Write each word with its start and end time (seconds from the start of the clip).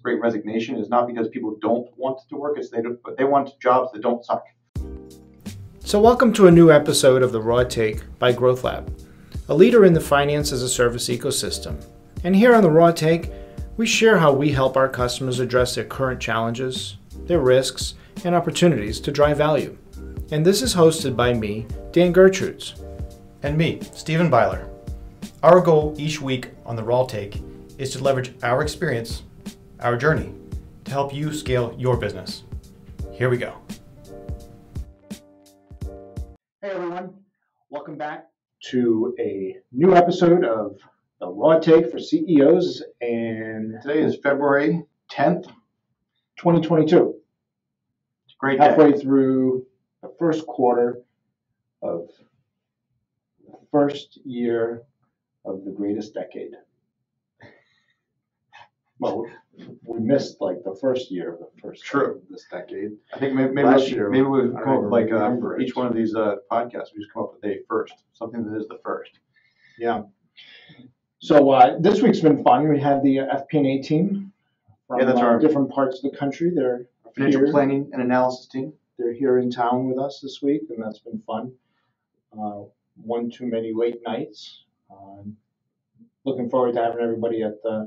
the 0.00 0.04
Great 0.04 0.22
Resignation 0.22 0.76
is 0.76 0.88
not 0.88 1.06
because 1.06 1.28
people 1.28 1.56
don't 1.60 1.86
want 1.98 2.20
to 2.30 2.36
work, 2.36 2.56
it's 2.56 2.70
they 2.70 2.80
don't, 2.80 2.98
but 3.02 3.18
they 3.18 3.24
want 3.24 3.58
jobs 3.60 3.92
that 3.92 4.00
don't 4.00 4.24
suck. 4.24 4.44
So, 5.80 6.00
welcome 6.00 6.32
to 6.34 6.46
a 6.46 6.50
new 6.50 6.70
episode 6.70 7.22
of 7.22 7.32
the 7.32 7.40
Raw 7.40 7.64
Take 7.64 8.18
by 8.18 8.32
Growth 8.32 8.64
Lab, 8.64 8.98
a 9.48 9.54
leader 9.54 9.84
in 9.84 9.92
the 9.92 10.00
finance 10.00 10.52
as 10.52 10.62
a 10.62 10.68
service 10.70 11.08
ecosystem. 11.08 11.84
And 12.24 12.34
here 12.34 12.54
on 12.54 12.62
the 12.62 12.70
Raw 12.70 12.92
Take, 12.92 13.30
we 13.76 13.86
share 13.86 14.16
how 14.16 14.32
we 14.32 14.50
help 14.52 14.74
our 14.74 14.88
customers 14.88 15.38
address 15.38 15.74
their 15.74 15.84
current 15.84 16.20
challenges, 16.20 16.96
their 17.26 17.40
risks, 17.40 17.94
and 18.24 18.34
opportunities 18.34 19.00
to 19.00 19.12
drive 19.12 19.36
value. 19.36 19.76
And 20.30 20.46
this 20.46 20.62
is 20.62 20.74
hosted 20.74 21.14
by 21.14 21.34
me, 21.34 21.66
Dan 21.92 22.14
Gertrudes. 22.14 22.80
And 23.42 23.58
me, 23.58 23.80
Stephen 23.92 24.30
Byler. 24.30 24.66
Our 25.42 25.60
goal 25.60 25.94
each 25.98 26.22
week 26.22 26.50
on 26.64 26.76
the 26.76 26.84
Raw 26.84 27.04
Take 27.04 27.42
is 27.76 27.90
to 27.92 28.02
leverage 28.02 28.32
our 28.42 28.62
experience, 28.62 29.24
our 29.80 29.96
journey, 29.96 30.34
to 30.84 30.90
help 30.90 31.14
you 31.14 31.32
scale 31.32 31.74
your 31.78 31.96
business. 31.96 32.44
Here 33.12 33.28
we 33.28 33.36
go. 33.36 33.56
Hey 36.62 36.70
everyone, 36.70 37.14
welcome 37.68 37.96
back 37.96 38.26
to 38.70 39.14
a 39.18 39.56
new 39.72 39.94
episode 39.94 40.44
of 40.44 40.76
the 41.20 41.28
Raw 41.28 41.58
Take 41.58 41.90
for 41.90 41.98
CEOs, 41.98 42.82
and 43.00 43.80
Today 43.82 44.02
is 44.02 44.16
February 44.22 44.84
10th. 45.10 45.50
2022. 46.40 47.14
It's 48.24 48.34
great 48.38 48.58
day. 48.58 48.64
halfway 48.64 48.98
through 48.98 49.66
the 50.02 50.10
first 50.18 50.46
quarter 50.46 51.02
of 51.82 52.08
the 53.46 53.58
first 53.70 54.18
year 54.24 54.82
of 55.44 55.64
the 55.66 55.70
greatest 55.70 56.14
decade. 56.14 56.52
Well, 58.98 59.24
we 59.84 59.98
missed 60.00 60.40
like 60.40 60.62
the 60.64 60.74
first 60.80 61.10
year 61.10 61.34
of 61.34 61.38
the 61.40 61.48
first 61.60 61.82
True. 61.84 62.16
of 62.16 62.20
this 62.30 62.46
decade. 62.50 62.92
I 63.14 63.18
think 63.18 63.34
maybe 63.34 63.52
maybe, 63.52 63.66
Last 63.68 63.86
we- 63.86 63.94
year, 63.94 64.08
maybe 64.10 64.26
we've 64.26 64.54
I 64.54 64.62
come 64.62 64.72
up 64.76 64.82
with 64.84 64.92
like 64.92 65.10
uh, 65.10 65.16
remember 65.16 65.54
for 65.54 65.60
it. 65.60 65.66
each 65.66 65.76
one 65.76 65.86
of 65.86 65.94
these 65.94 66.14
uh, 66.14 66.36
podcasts, 66.50 66.88
we 66.94 67.00
just 67.00 67.12
come 67.12 67.24
up 67.24 67.34
with 67.34 67.44
a 67.50 67.60
first, 67.68 67.94
something 68.12 68.44
that 68.44 68.58
is 68.58 68.68
the 68.68 68.78
first. 68.84 69.18
Yeah. 69.78 70.02
So 71.18 71.50
uh, 71.50 71.76
this 71.80 72.00
week's 72.00 72.20
been 72.20 72.42
fun. 72.42 72.68
We 72.68 72.80
had 72.80 73.02
the 73.02 73.20
uh, 73.20 73.40
FP&A 73.52 73.82
team 73.82 74.32
from 74.86 75.00
Yeah, 75.00 75.06
that's 75.06 75.18
uh, 75.18 75.22
our- 75.24 75.38
different 75.38 75.70
parts 75.70 76.02
of 76.02 76.10
the 76.10 76.16
country. 76.16 76.50
They're 76.54 76.86
Financial 77.16 77.40
here. 77.42 77.50
planning 77.52 77.90
and 77.92 78.00
analysis 78.02 78.46
team. 78.46 78.72
They're 78.98 79.12
here 79.12 79.38
in 79.38 79.50
town 79.50 79.88
with 79.88 79.98
us 79.98 80.20
this 80.22 80.40
week, 80.42 80.62
and 80.70 80.82
that's 80.82 81.00
been 81.00 81.20
fun. 81.26 81.52
Uh, 82.32 82.62
one 83.02 83.30
too 83.30 83.46
many 83.46 83.72
late 83.74 84.00
nights. 84.06 84.64
Um, 84.90 85.36
looking 86.24 86.48
forward 86.48 86.74
to 86.74 86.80
having 86.82 87.00
everybody 87.02 87.42
at 87.42 87.56
uh, 87.68 87.86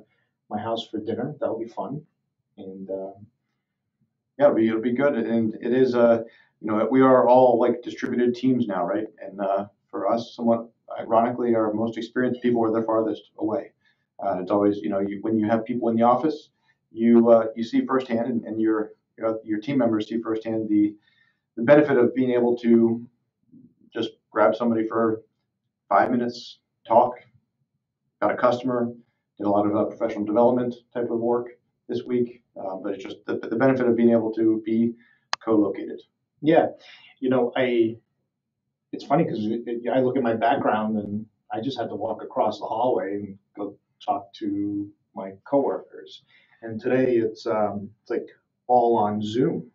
my 0.53 0.61
house 0.61 0.87
for 0.89 0.99
dinner. 0.99 1.35
That'll 1.39 1.59
be 1.59 1.67
fun. 1.67 2.01
And 2.57 2.89
uh, 2.89 3.13
Yeah, 4.37 4.45
it'll 4.45 4.55
be 4.55 4.67
it'll 4.69 4.81
be 4.81 4.93
good, 4.93 5.15
and 5.15 5.55
it 5.67 5.73
is 5.73 5.95
uh 5.95 6.23
you 6.61 6.67
know 6.67 6.87
we 6.91 7.01
are 7.01 7.27
all 7.27 7.59
like 7.59 7.81
distributed 7.83 8.35
teams 8.35 8.67
now, 8.67 8.85
right? 8.85 9.07
And 9.25 9.39
uh, 9.41 9.67
for 9.91 10.01
us, 10.13 10.33
somewhat 10.35 10.69
ironically, 10.99 11.55
our 11.55 11.73
most 11.73 11.97
experienced 11.97 12.41
people 12.41 12.63
are 12.65 12.71
the 12.71 12.85
farthest 12.85 13.31
away. 13.37 13.71
Uh, 14.23 14.37
it's 14.41 14.51
always 14.51 14.77
you 14.77 14.89
know 14.89 14.99
you 14.99 15.19
when 15.21 15.37
you 15.39 15.47
have 15.47 15.65
people 15.65 15.89
in 15.89 15.95
the 15.95 16.03
office, 16.03 16.49
you 16.91 17.29
uh, 17.35 17.45
you 17.55 17.63
see 17.63 17.85
firsthand, 17.85 18.27
and, 18.27 18.45
and 18.45 18.61
your 18.61 18.91
your 19.43 19.59
team 19.59 19.77
members 19.77 20.07
see 20.09 20.21
firsthand 20.21 20.69
the 20.69 20.95
the 21.57 21.63
benefit 21.63 21.97
of 21.97 22.15
being 22.15 22.31
able 22.31 22.57
to 22.57 23.05
just 23.93 24.11
grab 24.31 24.55
somebody 24.55 24.87
for 24.87 25.21
five 25.89 26.09
minutes, 26.11 26.59
talk, 26.87 27.13
got 28.21 28.31
a 28.31 28.37
customer, 28.37 28.91
did 29.37 29.47
a 29.47 29.49
lot 29.49 29.65
of 29.65 29.75
uh, 29.75 29.85
professional 29.85 30.25
development 30.25 30.75
type 30.93 31.09
of 31.09 31.19
work 31.19 31.47
this 31.89 32.03
week, 32.03 32.43
uh, 32.57 32.75
but 32.75 32.93
it's 32.93 33.03
just 33.03 33.17
the, 33.25 33.37
the 33.39 33.55
benefit 33.55 33.87
of 33.87 33.95
being 33.95 34.11
able 34.11 34.31
to 34.33 34.61
be 34.65 34.93
co-located. 35.43 35.99
yeah, 36.41 36.67
you 37.19 37.29
know, 37.29 37.51
I. 37.55 37.97
It's 38.91 39.05
funny 39.05 39.23
because 39.23 39.39
I 39.91 39.99
look 40.01 40.17
at 40.17 40.23
my 40.23 40.35
background 40.35 40.97
and 40.97 41.25
I 41.51 41.61
just 41.61 41.79
had 41.79 41.89
to 41.89 41.95
walk 41.95 42.21
across 42.21 42.59
the 42.59 42.65
hallway 42.65 43.15
and 43.15 43.37
go 43.57 43.75
talk 44.05 44.31
to 44.35 44.87
my 45.15 45.31
coworkers. 45.45 46.23
And 46.61 46.79
today 46.79 47.15
it's 47.17 47.47
um, 47.47 47.89
it's 48.01 48.11
like 48.11 48.27
all 48.67 48.97
on 48.97 49.21
Zoom. 49.21 49.69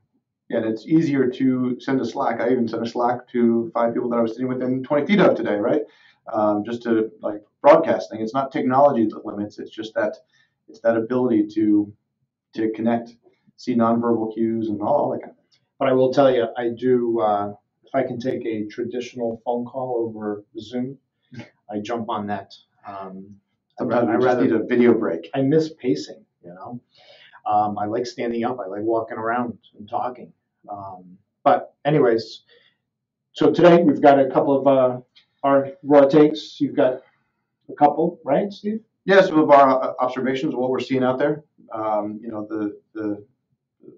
And 0.50 0.64
it's 0.64 0.86
easier 0.86 1.28
to 1.30 1.78
send 1.80 2.00
a 2.00 2.06
Slack. 2.06 2.40
I 2.40 2.50
even 2.50 2.68
sent 2.68 2.82
a 2.82 2.88
Slack 2.88 3.28
to 3.32 3.70
five 3.74 3.92
people 3.92 4.08
that 4.10 4.16
I 4.18 4.22
was 4.22 4.32
sitting 4.32 4.48
within 4.48 4.82
20 4.82 5.06
feet 5.06 5.20
of 5.20 5.36
today, 5.36 5.56
right? 5.56 5.82
Um, 6.32 6.64
just 6.64 6.82
to 6.84 7.10
like 7.20 7.42
broadcasting. 7.62 8.20
It's 8.20 8.34
not 8.34 8.52
technology 8.52 9.06
that 9.06 9.24
limits. 9.24 9.58
It's 9.58 9.70
just 9.70 9.94
that 9.94 10.16
it's 10.68 10.80
that 10.80 10.96
ability 10.96 11.46
to 11.54 11.92
to 12.54 12.70
connect, 12.70 13.16
see 13.56 13.74
nonverbal 13.74 14.34
cues, 14.34 14.68
and 14.68 14.80
all 14.82 15.10
that 15.10 15.20
kind 15.20 15.30
of 15.32 15.36
thing. 15.36 15.60
But 15.78 15.88
I 15.88 15.92
will 15.92 16.12
tell 16.12 16.30
you, 16.30 16.48
I 16.56 16.70
do. 16.70 17.20
Uh, 17.20 17.54
if 17.84 17.94
I 17.94 18.02
can 18.02 18.20
take 18.20 18.44
a 18.44 18.66
traditional 18.66 19.40
phone 19.44 19.64
call 19.64 20.04
over 20.06 20.44
Zoom, 20.58 20.98
I 21.70 21.78
jump 21.80 22.10
on 22.10 22.26
that. 22.26 22.52
Um, 22.86 23.36
Sometimes 23.78 24.08
I 24.08 24.14
rather 24.14 24.42
need 24.42 24.52
a 24.52 24.64
video 24.64 24.92
break. 24.92 25.30
I 25.34 25.42
miss 25.42 25.72
pacing. 25.80 26.24
You 26.44 26.54
know, 26.54 26.80
um, 27.46 27.78
I 27.78 27.86
like 27.86 28.06
standing 28.06 28.44
up. 28.44 28.58
I 28.58 28.66
like 28.66 28.82
walking 28.82 29.18
around 29.18 29.56
and 29.78 29.88
talking. 29.88 30.32
Um, 30.68 31.16
but 31.44 31.74
anyways, 31.84 32.42
so 33.32 33.52
today 33.52 33.82
we've 33.82 34.02
got 34.02 34.18
a 34.18 34.28
couple 34.30 34.58
of 34.58 34.66
uh, 34.66 35.00
our 35.44 35.68
raw 35.84 36.06
takes. 36.06 36.60
You've 36.60 36.76
got 36.76 37.02
a 37.68 37.74
couple, 37.74 38.20
right, 38.24 38.52
Steve? 38.52 38.80
Yeah, 39.04 39.22
some 39.22 39.38
of 39.38 39.50
our 39.50 39.82
uh, 39.82 39.92
observations 40.00 40.52
of 40.54 40.60
what 40.60 40.70
we're 40.70 40.80
seeing 40.80 41.02
out 41.04 41.18
there. 41.18 41.44
Um, 41.72 42.20
you 42.22 42.28
know, 42.30 42.46
the 42.48 42.78
the 42.94 43.24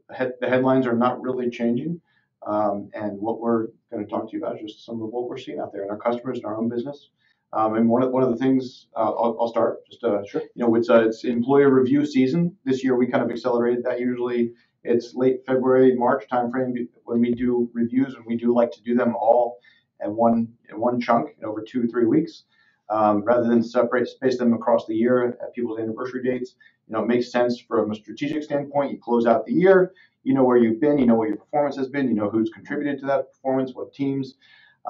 the, 0.09 0.15
head, 0.15 0.33
the 0.41 0.49
headlines 0.49 0.87
are 0.87 0.97
not 0.97 1.21
really 1.21 1.51
changing, 1.51 2.01
um, 2.47 2.91
and 2.95 3.19
what 3.19 3.41
we're 3.41 3.69
going 3.91 4.05
to 4.05 4.11
talk 4.11 4.31
to 4.31 4.37
you 4.37 4.43
about 4.45 4.57
is 4.61 4.73
just 4.73 4.87
some 4.87 5.03
of 5.03 5.11
what 5.11 5.29
we're 5.29 5.39
seeing 5.39 5.59
out 5.59 5.73
there 5.73 5.83
in 5.85 5.91
our 5.91 5.99
customers 5.99 6.39
and 6.39 6.47
our 6.47 6.57
own 6.57 6.69
business. 6.69 7.11
Um, 7.53 7.75
and 7.77 7.89
one 7.89 8.03
of 8.05 8.13
one 8.13 8.23
of 8.23 8.31
the 8.31 8.37
things 8.37 8.87
uh, 8.97 9.01
I'll, 9.11 9.37
I'll 9.41 9.49
start 9.49 9.85
just 9.91 10.05
uh, 10.05 10.25
Sure. 10.25 10.43
you 10.55 10.65
know 10.65 10.75
it's 10.77 10.89
uh, 10.89 11.03
it's 11.09 11.25
employer 11.25 11.71
review 11.71 12.07
season 12.07 12.57
this 12.65 12.85
year. 12.85 12.95
We 12.97 13.09
kind 13.09 13.25
of 13.25 13.31
accelerated 13.31 13.85
that. 13.85 13.99
Usually 13.99 14.53
it's 14.85 15.15
late 15.15 15.45
February 15.47 15.97
March 15.97 16.25
timeframe 16.33 16.89
when 17.05 17.21
we 17.21 17.35
do 17.35 17.69
reviews, 17.73 18.15
and 18.15 18.25
we 18.25 18.37
do 18.37 18.55
like 18.55 18.71
to 18.73 18.83
do 18.83 18.95
them 18.95 19.17
all 19.17 19.59
at 20.01 20.11
one 20.11 20.49
in 20.71 20.79
one 20.79 21.01
chunk 21.01 21.31
in 21.39 21.45
over 21.45 21.63
two 21.63 21.89
three 21.89 22.07
weeks 22.07 22.45
um, 22.91 23.23
rather 23.23 23.49
than 23.49 23.63
separate 23.63 24.09
space 24.09 24.39
them 24.39 24.53
across 24.53 24.87
the 24.87 24.95
year 24.95 25.39
at 25.43 25.55
people's 25.55 25.79
anniversary 25.81 26.23
dates. 26.23 26.57
You 26.89 26.95
know, 26.95 27.03
it 27.03 27.09
makes 27.09 27.31
sense 27.31 27.61
from 27.61 27.93
a 27.93 27.95
strategic 27.95 28.43
standpoint. 28.43 28.91
You 28.91 28.99
close 28.99 29.27
out 29.27 29.47
the 29.47 29.53
year, 29.53 29.93
you 30.25 30.35
know 30.35 30.45
where 30.45 30.57
you've 30.57 30.81
been, 30.81 30.99
you 30.99 31.07
know 31.07 31.15
what 31.15 31.29
your 31.29 31.37
performance 31.37 31.77
has 31.77 31.89
been, 31.89 32.09
you 32.09 32.15
know 32.15 32.29
who's 32.29 32.51
contributed 32.51 32.99
to 33.01 33.07
that 33.07 33.33
performance, 33.33 33.73
what 33.75 33.95
teams, 33.95 34.35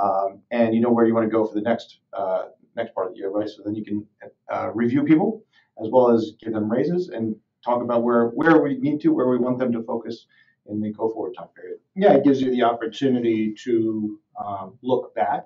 um, 0.01 0.41
and 0.51 0.75
you 0.75 0.81
know 0.81 0.91
where 0.91 1.07
you 1.07 1.15
want 1.15 1.27
to 1.27 1.31
go 1.31 1.47
for 1.47 1.55
the 1.55 1.61
next 1.61 1.99
uh, 2.13 2.45
next 2.77 2.95
part 2.95 3.09
of 3.09 3.13
the 3.13 3.19
year, 3.19 3.31
right? 3.31 3.49
So 3.49 3.63
then 3.65 3.75
you 3.75 3.85
can 3.85 4.07
uh, 4.53 4.71
review 4.75 5.05
people 5.05 5.45
as 5.83 5.89
well 5.91 6.11
as 6.11 6.33
give 6.43 6.53
them 6.53 6.71
raises 6.71 7.09
and 7.09 7.37
talk 7.65 7.83
about 7.83 8.03
where 8.03 8.29
where 8.29 8.63
we 8.63 8.79
need 8.79 9.01
to, 9.03 9.13
where 9.13 9.29
we 9.29 9.39
want 9.39 9.59
them 9.59 9.73
to 9.73 9.83
focus 9.83 10.27
in 10.67 10.81
the 10.81 10.91
go 10.91 11.09
forward 11.11 11.35
time 11.37 11.49
period. 11.55 11.79
Yeah, 11.95 12.15
it 12.15 12.25
gives 12.25 12.41
you 12.41 12.51
the 12.51 12.63
opportunity 12.63 13.55
to 13.65 14.19
um, 14.43 14.79
look 14.83 15.15
back, 15.15 15.45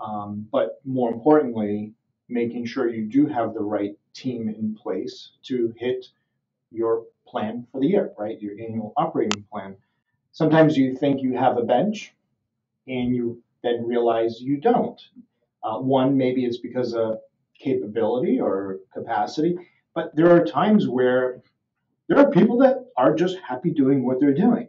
um, 0.00 0.46
but 0.50 0.80
more 0.84 1.10
importantly, 1.12 1.92
making 2.28 2.66
sure 2.66 2.88
you 2.88 3.04
do 3.04 3.26
have 3.26 3.54
the 3.54 3.60
right 3.60 3.96
team 4.14 4.48
in 4.48 4.74
place 4.74 5.32
to 5.44 5.74
hit 5.76 6.06
your 6.70 7.04
plan 7.26 7.66
for 7.70 7.80
the 7.80 7.86
year, 7.86 8.12
right? 8.18 8.40
Your 8.40 8.52
annual 8.52 8.92
operating 8.96 9.44
plan. 9.50 9.76
Sometimes 10.32 10.76
you 10.76 10.96
think 10.96 11.22
you 11.22 11.36
have 11.36 11.58
a 11.58 11.62
bench, 11.62 12.14
and 12.86 13.14
you 13.14 13.42
then 13.62 13.86
realize 13.86 14.40
you 14.40 14.56
don't. 14.56 15.00
Uh, 15.62 15.78
one, 15.78 16.16
maybe 16.16 16.44
it's 16.44 16.58
because 16.58 16.94
of 16.94 17.18
capability 17.58 18.40
or 18.40 18.78
capacity, 18.92 19.56
but 19.94 20.14
there 20.16 20.30
are 20.34 20.44
times 20.44 20.88
where 20.88 21.42
there 22.08 22.18
are 22.18 22.30
people 22.30 22.58
that 22.58 22.86
are 22.96 23.14
just 23.14 23.38
happy 23.38 23.70
doing 23.70 24.04
what 24.04 24.18
they're 24.20 24.34
doing. 24.34 24.68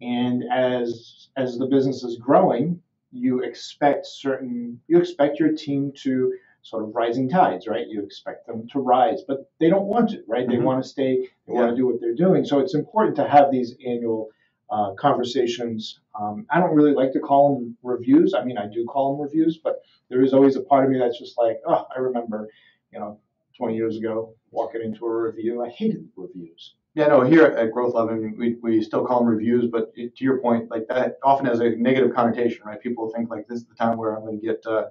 And 0.00 0.44
as 0.50 1.28
as 1.36 1.58
the 1.58 1.66
business 1.66 2.02
is 2.02 2.16
growing, 2.16 2.80
you 3.12 3.40
expect 3.42 4.06
certain 4.06 4.80
you 4.86 4.98
expect 4.98 5.38
your 5.38 5.52
team 5.52 5.92
to 6.02 6.32
sort 6.62 6.84
of 6.84 6.94
rising 6.94 7.28
tides, 7.28 7.66
right? 7.66 7.86
You 7.88 8.02
expect 8.02 8.46
them 8.46 8.68
to 8.68 8.80
rise, 8.80 9.22
but 9.26 9.50
they 9.58 9.70
don't 9.70 9.86
want 9.86 10.10
to, 10.10 10.22
right? 10.28 10.46
They 10.46 10.56
Mhm. 10.56 10.64
want 10.64 10.82
to 10.82 10.88
stay, 10.88 11.26
they 11.46 11.52
want 11.52 11.70
to 11.70 11.76
do 11.76 11.86
what 11.86 12.00
they're 12.00 12.14
doing. 12.14 12.44
So 12.44 12.58
it's 12.58 12.74
important 12.74 13.16
to 13.16 13.26
have 13.26 13.50
these 13.50 13.76
annual 13.84 14.30
uh, 14.68 14.92
conversations. 14.94 16.00
Um, 16.14 16.46
I 16.48 16.60
don't 16.60 16.74
really 16.76 16.92
like 16.94 17.12
to 17.12 17.20
call 17.20 17.58
them 17.58 17.76
reviews. 17.82 18.34
I 18.34 18.44
mean, 18.44 18.56
I 18.56 18.66
do 18.66 18.84
call 18.84 19.12
them 19.12 19.22
reviews, 19.22 19.58
but 19.58 19.82
there 20.08 20.22
is 20.22 20.32
always 20.32 20.54
a 20.56 20.60
part 20.62 20.84
of 20.84 20.90
me 20.90 20.98
that's 20.98 21.18
just 21.18 21.36
like, 21.38 21.60
oh, 21.66 21.86
I 21.94 21.98
remember, 21.98 22.48
you 22.92 23.00
know, 23.00 23.18
20 23.56 23.74
years 23.74 23.96
ago 23.96 24.34
walking 24.52 24.82
into 24.82 25.06
a 25.06 25.22
review. 25.22 25.64
I 25.64 25.70
hated 25.70 26.08
reviews. 26.16 26.74
Yeah, 26.94 27.06
no, 27.06 27.22
here 27.22 27.44
at 27.44 27.70
Growth 27.72 27.94
Lab, 27.94 28.08
I 28.08 28.14
mean, 28.14 28.34
we, 28.36 28.56
we 28.62 28.82
still 28.82 29.06
call 29.06 29.20
them 29.20 29.28
reviews, 29.28 29.66
but 29.70 29.92
it, 29.94 30.16
to 30.16 30.24
your 30.24 30.38
point, 30.38 30.70
like 30.70 30.88
that 30.88 31.18
often 31.22 31.46
has 31.46 31.60
a 31.60 31.70
negative 31.76 32.12
connotation, 32.14 32.62
right? 32.66 32.80
People 32.80 33.10
think 33.14 33.30
like 33.30 33.46
this 33.46 33.60
is 33.60 33.66
the 33.66 33.76
time 33.76 33.96
where 33.96 34.16
I'm 34.16 34.24
going 34.24 34.40
to 34.40 34.44
get 34.44 34.64
uh, 34.66 34.86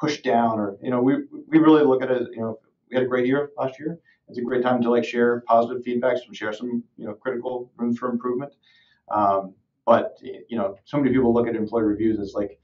pushed 0.00 0.24
down, 0.24 0.58
or 0.60 0.76
you 0.82 0.90
know, 0.90 1.02
we 1.02 1.16
we 1.48 1.58
really 1.58 1.84
look 1.84 2.02
at 2.02 2.10
it. 2.10 2.28
You 2.32 2.40
know, 2.42 2.60
we 2.90 2.96
had 2.96 3.04
a 3.04 3.08
great 3.08 3.26
year 3.26 3.50
last 3.58 3.78
year, 3.78 4.00
It's 4.28 4.38
a 4.38 4.42
great 4.42 4.62
time 4.62 4.82
to 4.82 4.90
like 4.90 5.04
share 5.04 5.42
positive 5.48 5.84
feedbacks 5.84 6.20
and 6.26 6.36
share 6.36 6.52
some 6.52 6.82
you 6.96 7.06
know 7.06 7.14
critical 7.14 7.70
rooms 7.76 7.98
for 7.98 8.10
improvement. 8.10 8.54
Um, 9.10 9.54
but 9.86 10.18
you 10.22 10.58
know, 10.58 10.76
so 10.84 10.98
many 10.98 11.12
people 11.12 11.34
look 11.34 11.48
at 11.48 11.56
employee 11.56 11.84
reviews 11.84 12.20
as 12.20 12.34
like 12.34 12.60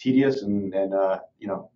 tedious 0.00 0.42
and 0.42 0.74
and 0.74 0.94
uh, 0.94 1.20
you 1.38 1.48
know 1.48 1.70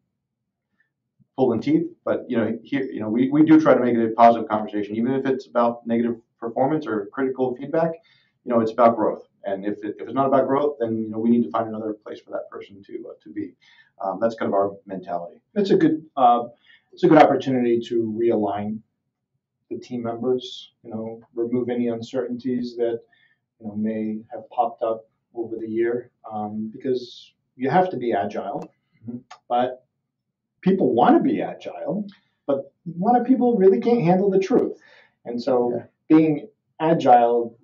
pulling 1.37 1.61
teeth. 1.61 1.87
But 2.05 2.25
you 2.29 2.37
know, 2.37 2.59
here 2.63 2.83
you 2.85 3.01
know 3.01 3.09
we, 3.09 3.29
we 3.31 3.45
do 3.45 3.61
try 3.61 3.75
to 3.75 3.81
make 3.81 3.95
it 3.95 4.05
a 4.05 4.15
positive 4.15 4.49
conversation, 4.49 4.97
even 4.97 5.13
if 5.13 5.27
it's 5.27 5.47
about 5.47 5.87
negative 5.87 6.17
performance 6.47 6.87
or 6.87 7.09
critical 7.13 7.55
feedback. 7.57 7.93
You 8.45 8.53
know, 8.53 8.61
it's 8.61 8.73
about 8.73 8.97
growth. 8.97 9.27
And 9.45 9.65
if, 9.65 9.79
it, 9.85 9.97
if 9.99 10.09
it's 10.09 10.15
not 10.15 10.27
about 10.27 10.47
growth, 10.47 10.77
then 10.81 10.99
you 10.99 11.11
know 11.11 11.19
we 11.19 11.31
need 11.31 11.45
to 11.45 11.51
find 11.51 11.69
another 11.69 11.95
place 11.95 12.21
for 12.21 12.31
that 12.31 12.51
person 12.51 12.83
to 12.85 12.93
uh, 13.09 13.15
to 13.23 13.33
be. 13.33 13.55
Um, 14.03 14.19
that's 14.21 14.35
kind 14.35 14.49
of 14.49 14.55
our 14.55 14.73
mentality. 14.87 15.41
It's 15.55 15.71
a 15.71 15.77
good 15.77 16.05
uh, 16.17 16.45
it's 16.93 17.05
a 17.05 17.09
good 17.09 17.23
opportunity 17.23 17.81
to 17.89 17.95
realign 18.21 18.81
the 19.71 19.79
team 19.79 20.03
members. 20.03 20.73
You 20.83 20.91
know, 20.91 21.21
remove 21.35 21.69
any 21.69 21.89
uncertainties 21.89 22.77
that 22.77 23.01
you 23.61 23.67
know 23.67 23.77
may 23.77 24.19
have 24.33 24.49
popped 24.51 24.83
up 24.83 25.09
over 25.35 25.57
the 25.57 25.69
year 25.69 26.11
um, 26.31 26.71
because 26.75 27.33
you 27.57 27.71
have 27.71 27.91
to 27.91 27.97
be 27.97 28.13
agile, 28.13 28.71
mm-hmm. 29.03 29.19
but 29.49 29.87
people 30.61 30.93
want 30.93 31.17
to 31.17 31.23
be 31.23 31.41
agile, 31.41 32.07
but 32.47 32.73
a 32.87 32.99
lot 32.99 33.21
of 33.21 33.27
people 33.27 33.57
really 33.57 33.81
can't 33.81 34.03
handle 34.03 34.31
the 34.31 34.41
truth, 34.41 34.77
and 35.25 35.41
so 35.41 35.73
yeah. 35.75 35.85
Being 36.09 36.49
agile, 36.81 37.57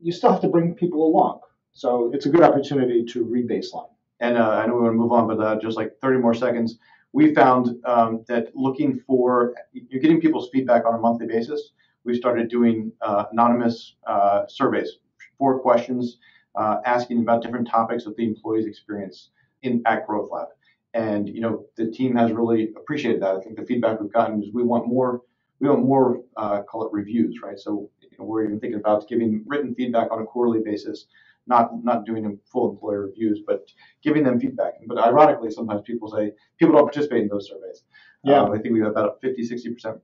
you 0.00 0.12
still 0.12 0.32
have 0.32 0.40
to 0.42 0.48
bring 0.48 0.74
people 0.74 1.06
along. 1.06 1.40
So 1.72 2.10
it's 2.14 2.26
a 2.26 2.28
good 2.28 2.42
opportunity 2.42 3.04
to 3.06 3.24
re-baseline. 3.24 3.88
And 4.20 4.38
uh, 4.38 4.50
I 4.50 4.66
know 4.66 4.74
we 4.74 4.82
want 4.82 4.92
to 4.94 4.98
move 4.98 5.12
on, 5.12 5.26
but 5.26 5.40
uh, 5.40 5.58
just 5.60 5.76
like 5.76 5.92
30 6.00 6.18
more 6.20 6.34
seconds, 6.34 6.78
we 7.12 7.34
found 7.34 7.76
um, 7.84 8.24
that 8.28 8.48
looking 8.54 9.00
for 9.06 9.54
you're 9.72 10.00
getting 10.00 10.20
people's 10.20 10.50
feedback 10.52 10.84
on 10.84 10.94
a 10.94 10.98
monthly 10.98 11.26
basis. 11.26 11.70
We 12.04 12.14
started 12.16 12.48
doing 12.48 12.92
uh, 13.00 13.24
anonymous 13.32 13.94
uh, 14.06 14.42
surveys, 14.48 14.98
four 15.38 15.60
questions, 15.60 16.18
uh, 16.56 16.78
asking 16.84 17.20
about 17.20 17.42
different 17.42 17.68
topics 17.68 18.06
of 18.06 18.16
the 18.16 18.24
employee's 18.24 18.66
experience 18.66 19.30
in 19.62 19.82
at 19.86 20.06
Growth 20.06 20.30
Lab. 20.32 20.48
And 20.92 21.28
you 21.28 21.40
know 21.40 21.66
the 21.76 21.90
team 21.90 22.14
has 22.16 22.32
really 22.32 22.72
appreciated 22.76 23.22
that. 23.22 23.36
I 23.36 23.40
think 23.40 23.56
the 23.56 23.64
feedback 23.64 24.00
we've 24.00 24.12
gotten 24.12 24.42
is 24.42 24.50
we 24.52 24.62
want 24.62 24.86
more. 24.86 25.22
We 25.64 25.70
want 25.70 25.86
more, 25.86 26.20
uh, 26.36 26.62
call 26.64 26.84
it 26.86 26.92
reviews, 26.92 27.40
right? 27.42 27.58
So 27.58 27.88
you 28.02 28.18
know, 28.18 28.26
we're 28.26 28.44
even 28.44 28.60
thinking 28.60 28.78
about 28.78 29.08
giving 29.08 29.42
written 29.46 29.74
feedback 29.74 30.12
on 30.12 30.20
a 30.20 30.24
quarterly 30.26 30.60
basis 30.62 31.06
not 31.46 31.82
not 31.82 32.04
doing 32.04 32.38
full 32.52 32.70
employee 32.70 32.96
reviews, 32.96 33.40
but 33.46 33.66
giving 34.02 34.24
them 34.24 34.38
feedback. 34.38 34.74
But 34.86 34.98
ironically, 34.98 35.50
sometimes 35.50 35.80
people 35.86 36.10
say 36.10 36.32
people 36.58 36.74
don't 36.74 36.84
participate 36.84 37.22
in 37.22 37.28
those 37.28 37.48
surveys. 37.48 37.82
Yeah, 38.24 38.42
um, 38.42 38.52
I 38.52 38.58
think 38.58 38.74
we 38.74 38.80
have 38.80 38.90
about 38.90 39.22
50, 39.22 39.42
60 39.42 39.72
percent 39.72 39.96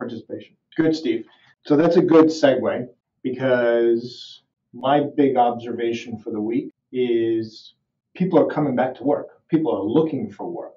participation. 0.00 0.56
Good, 0.76 0.96
Steve. 0.96 1.26
So 1.64 1.76
that's 1.76 1.96
a 1.96 2.02
good 2.02 2.26
segue 2.26 2.88
because 3.22 4.42
my 4.72 5.04
big 5.16 5.36
observation 5.36 6.18
for 6.18 6.30
the 6.32 6.40
week 6.40 6.72
is 6.90 7.74
people 8.16 8.40
are 8.40 8.46
coming 8.46 8.74
back 8.74 8.96
to 8.96 9.04
work. 9.04 9.28
People 9.48 9.72
are 9.72 9.82
looking 9.82 10.28
for 10.28 10.50
work. 10.50 10.74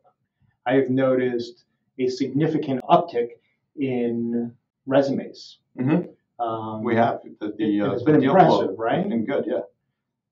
I 0.68 0.74
have 0.74 0.92
noticed 0.92 1.66
a 1.98 2.08
significant 2.08 2.82
uptick 2.84 3.30
in 3.78 4.54
resumes. 4.86 5.58
Mm-hmm. 5.80 6.44
Um, 6.44 6.84
we 6.84 6.96
have 6.96 7.22
the, 7.40 7.54
the 7.58 7.82
uh, 7.82 7.92
it's 7.92 8.04
been 8.04 8.24
impressive, 8.24 8.78
right? 8.78 9.00
It's 9.00 9.10
been 9.10 9.26
good, 9.26 9.46
yeah. 9.48 9.62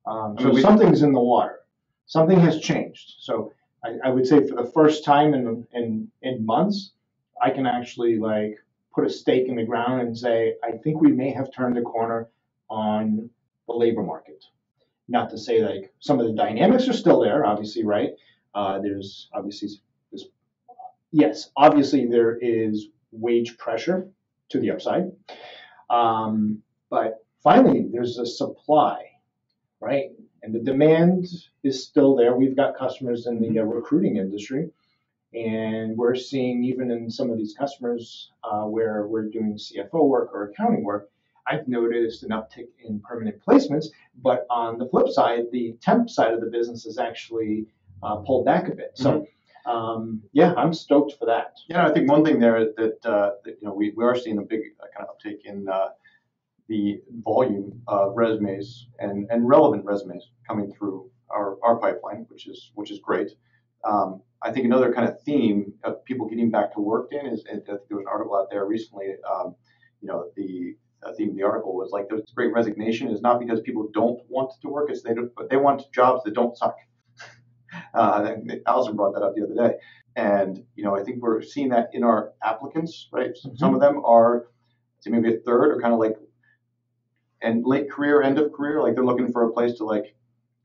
Um, 0.05 0.35
so 0.39 0.49
we, 0.49 0.61
something's 0.61 1.03
in 1.03 1.13
the 1.13 1.19
water. 1.19 1.59
Something 2.07 2.39
has 2.39 2.59
changed. 2.59 3.15
So 3.19 3.51
I, 3.83 3.95
I, 4.05 4.09
would 4.09 4.25
say 4.25 4.47
for 4.47 4.55
the 4.55 4.69
first 4.71 5.05
time 5.05 5.35
in, 5.35 5.67
in 5.73 6.07
in 6.23 6.45
months, 6.45 6.93
I 7.41 7.51
can 7.51 7.67
actually 7.67 8.17
like 8.17 8.57
put 8.93 9.05
a 9.05 9.09
stake 9.09 9.47
in 9.47 9.55
the 9.55 9.63
ground 9.63 10.01
and 10.01 10.17
say 10.17 10.55
I 10.63 10.71
think 10.71 10.99
we 10.99 11.11
may 11.11 11.29
have 11.31 11.53
turned 11.53 11.77
a 11.77 11.83
corner 11.83 12.27
on 12.69 13.29
the 13.67 13.73
labor 13.73 14.01
market. 14.01 14.43
Not 15.07 15.29
to 15.29 15.37
say 15.37 15.63
like 15.63 15.93
some 15.99 16.19
of 16.19 16.25
the 16.25 16.33
dynamics 16.33 16.87
are 16.87 16.93
still 16.93 17.19
there, 17.19 17.45
obviously, 17.45 17.83
right? 17.83 18.11
Uh, 18.55 18.79
there's 18.79 19.29
obviously 19.31 19.69
this, 20.11 20.25
yes, 21.11 21.51
obviously 21.55 22.07
there 22.07 22.37
is 22.37 22.87
wage 23.11 23.57
pressure 23.57 24.07
to 24.49 24.59
the 24.59 24.71
upside, 24.71 25.11
um, 25.89 26.61
but 26.89 27.23
finally 27.43 27.87
there's 27.91 28.17
a 28.17 28.25
supply 28.25 29.09
right? 29.79 30.11
And 30.43 30.53
the 30.53 30.59
demand 30.59 31.27
is 31.63 31.83
still 31.85 32.15
there. 32.15 32.35
We've 32.35 32.55
got 32.55 32.77
customers 32.77 33.27
in 33.27 33.41
the 33.41 33.59
uh, 33.59 33.63
recruiting 33.63 34.17
industry, 34.17 34.69
and 35.33 35.97
we're 35.97 36.15
seeing 36.15 36.63
even 36.63 36.91
in 36.91 37.09
some 37.09 37.29
of 37.29 37.37
these 37.37 37.53
customers 37.57 38.31
uh, 38.43 38.63
where 38.63 39.07
we're 39.07 39.29
doing 39.29 39.55
CFO 39.55 40.07
work 40.07 40.31
or 40.33 40.49
accounting 40.49 40.83
work, 40.83 41.09
I've 41.45 41.67
noticed 41.67 42.23
an 42.23 42.29
uptick 42.29 42.67
in 42.85 42.99
permanent 42.99 43.41
placements. 43.45 43.87
But 44.21 44.45
on 44.49 44.77
the 44.77 44.87
flip 44.87 45.09
side, 45.09 45.45
the 45.51 45.75
temp 45.81 46.09
side 46.09 46.33
of 46.33 46.41
the 46.41 46.47
business 46.47 46.83
has 46.85 46.97
actually 46.97 47.67
uh, 48.03 48.17
pulled 48.17 48.45
back 48.45 48.67
a 48.67 48.75
bit. 48.75 48.91
So. 48.95 49.11
Mm-hmm. 49.11 49.23
Um, 49.69 50.23
yeah, 50.31 50.53
I'm 50.57 50.73
stoked 50.73 51.13
for 51.19 51.25
that. 51.27 51.53
Yeah, 51.67 51.85
I 51.85 51.91
think 51.93 52.09
one 52.09 52.25
thing 52.25 52.39
there 52.39 52.65
that, 52.77 53.05
uh, 53.05 53.31
that 53.45 53.57
you 53.61 53.67
know 53.67 53.73
we, 53.73 53.93
we 53.95 54.03
are 54.03 54.15
seeing 54.15 54.39
a 54.39 54.41
big 54.41 54.61
uh, 54.81 54.87
kind 54.95 55.07
of 55.07 55.09
uptake 55.09 55.41
in 55.45 55.67
uh, 55.69 55.89
the 56.67 57.01
volume 57.23 57.79
of 57.87 58.15
resumes 58.15 58.87
and, 58.99 59.27
and 59.29 59.47
relevant 59.47 59.85
resumes 59.85 60.31
coming 60.47 60.73
through 60.73 61.09
our, 61.29 61.57
our 61.63 61.75
pipeline, 61.77 62.25
which 62.29 62.47
is 62.47 62.71
which 62.73 62.89
is 62.89 62.99
great. 62.99 63.29
Um, 63.83 64.21
I 64.41 64.51
think 64.51 64.65
another 64.65 64.91
kind 64.91 65.07
of 65.07 65.21
theme 65.21 65.71
of 65.83 66.03
people 66.03 66.27
getting 66.27 66.49
back 66.49 66.73
to 66.73 66.79
work, 66.79 67.11
Dan, 67.11 67.27
is 67.27 67.45
I 67.47 67.53
think 67.53 67.65
there 67.65 67.77
was 67.91 68.05
an 68.05 68.11
article 68.11 68.35
out 68.35 68.47
there 68.49 68.65
recently. 68.65 69.07
Um, 69.29 69.55
you 70.01 70.07
know, 70.07 70.31
the 70.35 70.75
theme 71.15 71.29
of 71.29 71.35
the 71.35 71.43
article 71.43 71.75
was 71.75 71.91
like 71.91 72.09
the 72.09 72.23
great 72.33 72.53
resignation 72.53 73.09
is 73.09 73.21
not 73.21 73.39
because 73.39 73.61
people 73.61 73.87
don't 73.93 74.19
want 74.29 74.51
to 74.61 74.67
work, 74.67 74.89
it's 74.89 75.03
they 75.03 75.13
don't, 75.13 75.31
but 75.35 75.49
they 75.49 75.57
want 75.57 75.83
jobs 75.93 76.23
that 76.23 76.33
don't 76.33 76.57
suck. 76.57 76.75
Uh, 77.93 78.35
Allison 78.67 78.95
brought 78.95 79.13
that 79.13 79.23
up 79.23 79.35
the 79.35 79.43
other 79.43 79.55
day, 79.55 79.75
and 80.15 80.63
you 80.75 80.83
know, 80.83 80.95
I 80.95 81.03
think 81.03 81.21
we're 81.21 81.41
seeing 81.41 81.69
that 81.69 81.89
in 81.93 82.03
our 82.03 82.33
applicants, 82.43 83.07
right? 83.11 83.31
Mm-hmm. 83.31 83.55
Some 83.55 83.73
of 83.73 83.81
them 83.81 84.01
are, 84.05 84.47
say 84.99 85.09
maybe 85.09 85.33
a 85.33 85.39
third, 85.39 85.71
or 85.71 85.81
kind 85.81 85.93
of 85.93 85.99
like 85.99 86.15
and 87.41 87.65
late 87.65 87.89
career, 87.89 88.21
end 88.21 88.37
of 88.37 88.51
career, 88.51 88.81
like 88.81 88.95
they're 88.95 89.05
looking 89.05 89.31
for 89.31 89.43
a 89.43 89.51
place 89.51 89.75
to 89.77 89.85
like 89.85 90.15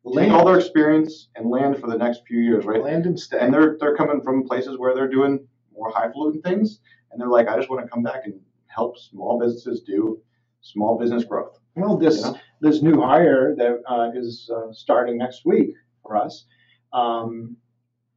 land 0.03 0.33
all 0.33 0.45
their 0.45 0.59
experience 0.59 1.29
and 1.37 1.49
land 1.49 1.79
for 1.79 1.89
the 1.89 1.97
next 1.97 2.23
few 2.27 2.41
years, 2.41 2.65
right? 2.65 2.83
Land 2.83 3.07
and 3.07 3.19
stay. 3.19 3.39
And 3.39 3.53
they're 3.53 3.77
they're 3.79 3.97
coming 3.97 4.21
from 4.21 4.47
places 4.47 4.79
where 4.79 4.95
they're 4.95 5.11
doing 5.11 5.47
more 5.75 5.91
highfalutin 5.91 6.43
things, 6.43 6.81
and 7.11 7.21
they're 7.21 7.29
like, 7.29 7.49
I 7.49 7.57
just 7.57 7.71
want 7.71 7.85
to 7.85 7.89
come 7.89 8.03
back 8.03 8.23
and 8.25 8.35
help 8.67 8.99
small 8.99 9.39
businesses 9.39 9.83
do 9.83 10.21
small 10.61 10.99
business 10.99 11.25
growth. 11.25 11.59
Well, 11.77 11.97
this 11.97 12.19
you 12.19 12.23
know? 12.23 12.39
this 12.61 12.83
new 12.83 13.01
hire 13.01 13.55
that 13.57 13.83
uh, 13.89 14.11
is 14.15 14.51
uh, 14.55 14.73
starting 14.73 15.19
next 15.19 15.45
week 15.45 15.75
for 16.03 16.17
us, 16.17 16.47
um, 16.95 17.57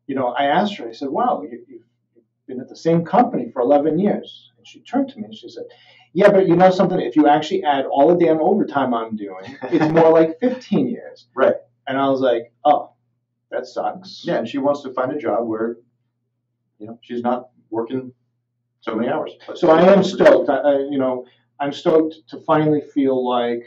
you 0.06 0.16
know, 0.16 0.28
I 0.28 0.46
asked 0.46 0.78
her. 0.78 0.88
I 0.88 0.94
said, 0.94 1.10
"Wow, 1.10 1.44
you, 1.44 1.66
you've 1.68 1.82
been 2.48 2.62
at 2.62 2.70
the 2.70 2.76
same 2.76 3.04
company 3.04 3.50
for 3.52 3.62
11 3.62 4.00
years." 4.00 4.52
And 4.58 4.66
she 4.66 4.80
turned 4.82 5.10
to 5.10 5.18
me 5.18 5.26
and 5.26 5.36
she 5.36 5.50
said, 5.50 5.66
yeah, 6.14 6.32
but 6.32 6.48
you 6.48 6.56
know 6.56 6.72
something? 6.72 7.00
If 7.00 7.16
you 7.16 7.28
actually 7.28 7.64
add 7.64 7.86
all 7.86 8.08
the 8.08 8.26
damn 8.26 8.40
overtime 8.42 8.92
I'm 8.94 9.16
doing, 9.16 9.56
it's 9.64 9.94
more 9.94 10.12
like 10.12 10.40
15 10.42 10.88
years. 10.88 11.28
Right. 11.36 11.54
And 11.88 11.96
I 11.96 12.10
was 12.10 12.22
like, 12.22 12.52
oh, 12.66 12.94
that 13.52 13.68
sucks. 13.68 14.24
Yeah, 14.26 14.38
and 14.38 14.48
she 14.48 14.58
wants 14.58 14.82
to 14.82 14.94
find 14.94 15.12
a 15.12 15.18
job 15.20 15.48
where, 15.48 15.78
you 16.80 16.88
know, 16.88 17.00
she's 17.04 17.22
not 17.22 17.50
working 17.70 18.14
so 18.82 18.96
many 18.96 19.10
hours. 19.10 19.34
So 19.54 19.70
I 19.70 19.94
am 19.94 20.04
stoked. 20.04 20.50
I, 20.50 20.80
you 20.90 20.98
know, 20.98 21.26
I'm 21.60 21.72
stoked 21.72 22.16
to 22.30 22.40
finally 22.42 22.82
feel 22.82 23.28
like 23.28 23.64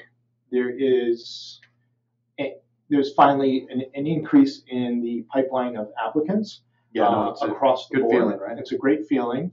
there 0.51 0.71
is 0.77 1.61
there's 2.91 3.15
finally 3.15 3.67
an, 3.71 3.83
an, 3.95 4.07
increase 4.07 4.63
in 4.69 5.01
the 5.01 5.25
pipeline 5.33 5.77
of 5.77 5.89
applicants. 6.05 6.63
Yeah, 6.93 7.05
no, 7.05 7.37
uh, 7.41 7.47
across 7.47 7.89
the 7.89 8.01
board. 8.01 8.11
feeling, 8.11 8.39
right? 8.39 8.59
It's 8.59 8.73
a 8.73 8.77
great 8.77 9.07
feeling. 9.07 9.53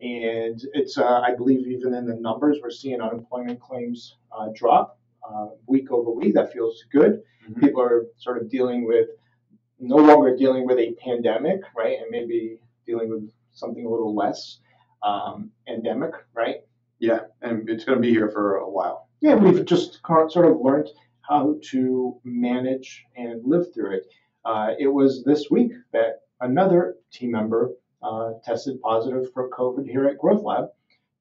And 0.00 0.60
it's, 0.72 0.96
uh, 0.96 1.20
I 1.20 1.34
believe, 1.34 1.66
even 1.66 1.94
in 1.94 2.06
the 2.06 2.14
numbers, 2.14 2.58
we're 2.62 2.70
seeing 2.70 3.00
unemployment 3.00 3.60
claims 3.60 4.16
uh, 4.30 4.48
drop 4.54 4.98
uh, 5.28 5.48
week 5.66 5.90
over 5.90 6.12
week. 6.12 6.34
That 6.34 6.52
feels 6.52 6.84
good. 6.92 7.22
Mm-hmm. 7.44 7.60
People 7.60 7.82
are 7.82 8.06
sort 8.18 8.40
of 8.40 8.48
dealing 8.48 8.86
with, 8.86 9.08
no 9.80 9.96
longer 9.96 10.36
dealing 10.36 10.64
with 10.64 10.78
a 10.78 10.92
pandemic, 11.02 11.60
right? 11.76 11.98
And 11.98 12.10
maybe 12.10 12.60
dealing 12.86 13.10
with 13.10 13.28
something 13.52 13.84
a 13.84 13.88
little 13.88 14.14
less 14.14 14.60
um, 15.02 15.50
endemic, 15.66 16.12
right? 16.34 16.56
Yeah, 17.00 17.20
and 17.42 17.68
it's 17.68 17.84
going 17.84 17.96
to 17.96 18.02
be 18.02 18.10
here 18.10 18.30
for 18.30 18.56
a 18.56 18.70
while. 18.70 19.08
Yeah, 19.20 19.34
we've 19.34 19.64
just 19.64 20.00
sort 20.04 20.46
of 20.46 20.60
learned 20.60 20.88
how 21.28 21.56
to 21.70 22.18
manage 22.24 23.04
and 23.16 23.42
live 23.44 23.72
through 23.74 23.96
it. 23.96 24.06
Uh, 24.44 24.74
it 24.78 24.88
was 24.88 25.24
this 25.24 25.50
week 25.50 25.72
that 25.92 26.22
another 26.40 26.96
team 27.12 27.32
member 27.32 27.72
uh, 28.02 28.32
tested 28.44 28.80
positive 28.80 29.32
for 29.32 29.50
COVID 29.50 29.88
here 29.88 30.06
at 30.06 30.18
Growth 30.18 30.42
Lab, 30.42 30.68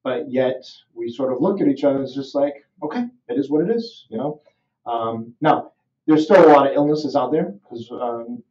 but 0.04 0.32
yet 0.32 0.64
we 0.94 1.10
sort 1.10 1.34
of 1.34 1.42
look 1.42 1.62
at 1.62 1.68
each 1.68 1.84
other 1.84 1.96
and 1.96 2.06
it's 2.06 2.16
just 2.16 2.36
like, 2.36 2.66
okay, 2.84 3.06
it 3.28 3.40
is 3.40 3.50
what 3.50 3.68
it 3.68 3.76
is, 3.76 4.06
you 4.10 4.18
know. 4.18 4.42
Um, 4.86 5.34
now, 5.42 5.72
there's 6.06 6.26
still 6.26 6.46
a 6.46 6.54
lot 6.54 6.68
of 6.68 6.76
illnesses 6.76 7.16
out 7.16 7.32
there 7.32 7.56
because 7.64 7.90
um, 7.92 8.44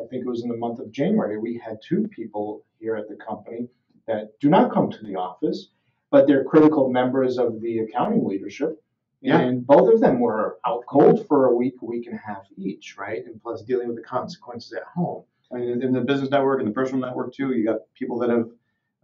I 0.00 0.04
think 0.06 0.24
it 0.24 0.28
was 0.28 0.42
in 0.42 0.48
the 0.48 0.56
month 0.56 0.78
of 0.78 0.90
January 0.90 1.38
we 1.38 1.60
had 1.62 1.78
two 1.86 2.08
people 2.08 2.64
here 2.80 2.96
at 2.96 3.08
the 3.08 3.16
company 3.16 3.68
that 4.06 4.38
do 4.40 4.48
not 4.48 4.72
come 4.72 4.90
to 4.90 5.04
the 5.04 5.16
office, 5.16 5.68
but 6.10 6.26
they're 6.26 6.44
critical 6.44 6.90
members 6.90 7.38
of 7.38 7.60
the 7.60 7.80
accounting 7.80 8.26
leadership. 8.26 8.82
Yeah. 9.22 9.38
And 9.38 9.64
both 9.64 9.94
of 9.94 10.00
them 10.00 10.18
were 10.18 10.58
out 10.66 10.84
cold 10.88 11.26
for 11.28 11.46
a 11.46 11.54
week, 11.54 11.74
a 11.80 11.84
week 11.84 12.06
and 12.06 12.16
a 12.16 12.20
half 12.20 12.44
each, 12.56 12.96
right? 12.98 13.24
And 13.24 13.40
plus 13.40 13.62
dealing 13.62 13.86
with 13.86 13.96
the 13.96 14.02
consequences 14.02 14.72
at 14.72 14.82
home. 14.82 15.22
I 15.52 15.58
mean, 15.58 15.80
in 15.80 15.92
the 15.92 16.00
business 16.00 16.30
network 16.30 16.58
and 16.60 16.68
the 16.68 16.72
personal 16.72 17.06
network 17.06 17.32
too, 17.32 17.52
you 17.52 17.64
got 17.64 17.80
people 17.94 18.18
that 18.18 18.30
have 18.30 18.50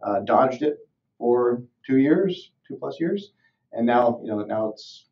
uh, 0.03 0.19
dodged 0.21 0.61
it 0.61 0.79
for 1.17 1.63
two 1.85 1.97
years, 1.97 2.51
two 2.67 2.75
plus 2.75 2.99
years, 2.99 3.31
and 3.71 3.85
now 3.85 4.19
you 4.23 4.29
know 4.29 4.43
now 4.43 4.69
it's 4.69 5.05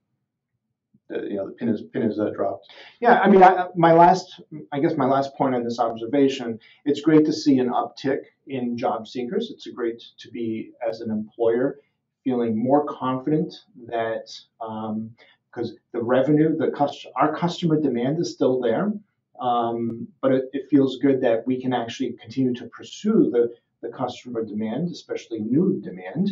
uh, 1.14 1.22
you 1.22 1.36
know 1.36 1.48
the 1.48 1.54
pin 1.54 1.70
is 1.70 1.82
pin 1.94 2.04
is 2.04 2.20
uh, 2.20 2.30
dropped. 2.32 2.68
Yeah, 3.00 3.20
I 3.20 3.30
mean, 3.30 3.44
I, 3.44 3.68
my 3.76 3.94
last, 3.94 4.42
I 4.72 4.80
guess 4.80 4.96
my 4.96 5.06
last 5.06 5.36
point 5.36 5.54
on 5.56 5.64
this 5.64 5.80
observation, 5.80 6.60
it's 6.86 7.02
great 7.02 7.26
to 7.26 7.34
see 7.34 7.60
an 7.60 7.70
uptick 7.70 8.22
in 8.48 8.78
job 8.78 9.08
seekers. 9.08 9.52
It's 9.52 9.68
a 9.68 9.72
great 9.72 10.04
to 10.20 10.32
be 10.32 10.72
as 10.88 11.02
an 11.02 11.12
employer 11.12 11.80
feeling 12.27 12.62
more 12.62 12.84
confident 12.84 13.53
that 13.86 14.27
because 14.60 15.72
um, 15.72 15.77
the 15.93 16.03
revenue, 16.03 16.57
the 16.57 16.69
cust- 16.72 17.07
our 17.15 17.34
customer 17.34 17.79
demand 17.79 18.19
is 18.19 18.34
still 18.34 18.60
there, 18.60 18.91
um, 19.39 20.05
but 20.22 20.34
it, 20.34 20.50
it, 20.51 20.67
feels 20.69 20.98
good 20.98 21.22
that 21.22 21.48
we 21.48 21.62
can 21.62 21.72
actually 21.72 22.12
continue 22.22 22.53
to 22.53 22.65
pursue 22.65 23.29
the, 23.31 23.53
the 23.81 23.88
customer 23.96 24.43
demand, 24.43 24.89
especially 24.89 25.39
new 25.39 25.79
demand, 25.81 26.29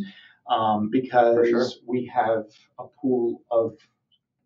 um, 0.49 0.89
because 0.89 1.47
sure. 1.47 1.67
we 1.85 2.05
have 2.13 2.43
a 2.77 2.83
pool 2.99 3.41
of 3.49 3.77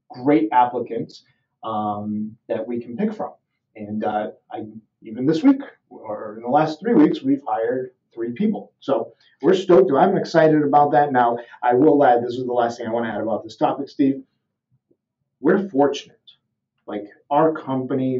great 0.08 0.50
applicants 0.52 1.24
um, 1.64 2.38
that 2.48 2.68
we 2.68 2.80
can 2.80 2.96
pick 2.96 3.12
from. 3.12 3.32
And 3.76 4.04
uh, 4.04 4.28
I, 4.52 4.66
even 5.02 5.26
this 5.26 5.42
week 5.42 5.62
or 5.90 6.36
in 6.38 6.44
the 6.44 6.50
last 6.50 6.80
three 6.80 6.94
weeks, 6.94 7.24
we've 7.24 7.42
hired 7.48 7.90
three 8.14 8.32
people. 8.34 8.74
So 8.80 9.14
we're 9.42 9.54
stoked. 9.54 9.92
I'm 9.92 10.18
excited 10.18 10.62
about 10.64 10.92
that. 10.92 11.12
Now, 11.12 11.38
I 11.64 11.74
will 11.74 12.04
add 12.04 12.24
this 12.24 12.36
is 12.36 12.46
the 12.46 12.54
last 12.54 12.78
thing 12.78 12.88
I 12.88 12.92
want 12.92 13.06
to 13.06 13.12
add 13.12 13.22
about 13.22 13.44
this 13.44 13.56
topic, 13.56 13.90
Steve. 13.90 14.22
We're 15.40 15.70
fortunate. 15.70 16.18
Like 16.86 17.06
our 17.30 17.54
company, 17.54 18.20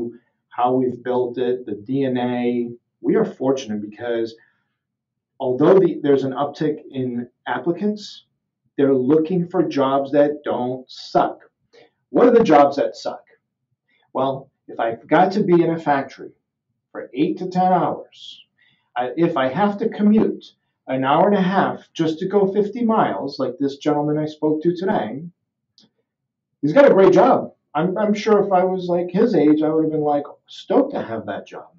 how 0.50 0.74
we've 0.74 1.04
built 1.04 1.38
it, 1.38 1.66
the 1.66 1.74
DNA, 1.74 2.74
we 3.02 3.16
are 3.16 3.26
fortunate 3.26 3.82
because 3.82 4.36
although 5.40 5.80
the, 5.80 6.00
there's 6.02 6.24
an 6.24 6.34
uptick 6.34 6.80
in 6.92 7.30
applicants, 7.48 8.26
they're 8.78 8.96
looking 8.96 9.48
for 9.48 9.64
jobs 9.64 10.12
that 10.12 10.44
don't 10.44 10.90
suck. 10.90 11.40
What 12.10 12.28
are 12.28 12.32
the 12.32 12.44
jobs 12.44 12.78
that 12.78 12.96
suck? 12.96 13.24
Well, 14.14 14.50
if 14.68 14.80
I've 14.80 15.08
got 15.08 15.32
to 15.34 15.44
be 15.44 15.62
in 15.62 15.72
a 15.72 15.80
factory 15.80 16.32
for 16.92 17.10
eight 17.14 17.38
to 17.40 17.50
10 17.50 17.62
hours, 17.74 18.42
If 18.98 19.38
I 19.38 19.48
have 19.48 19.78
to 19.80 19.90
commute 19.90 20.46
an 20.88 21.04
hour 21.04 21.28
and 21.28 21.38
a 21.38 21.42
half 21.42 21.88
just 21.94 22.20
to 22.20 22.28
go 22.28 22.52
50 22.52 22.84
miles, 22.84 23.40
like 23.40 23.58
this 23.60 23.78
gentleman 23.78 24.18
I 24.18 24.26
spoke 24.26 24.62
to 24.64 24.76
today, 24.76 25.24
he's 26.62 26.74
got 26.74 26.90
a 26.90 26.94
great 26.94 27.14
job. 27.14 27.54
I'm, 27.74 27.98
I'm 27.98 28.14
sure 28.14 28.44
if 28.44 28.52
I 28.52 28.64
was 28.64 28.88
like 28.88 29.12
his 29.12 29.36
age, 29.36 29.62
I 29.62 29.70
would 29.70 29.84
have 29.84 29.92
been 29.92 30.02
like 30.02 30.26
stoked 30.48 30.94
to 30.94 31.02
have 31.02 31.28
that 31.28 31.48
job. 31.48 31.70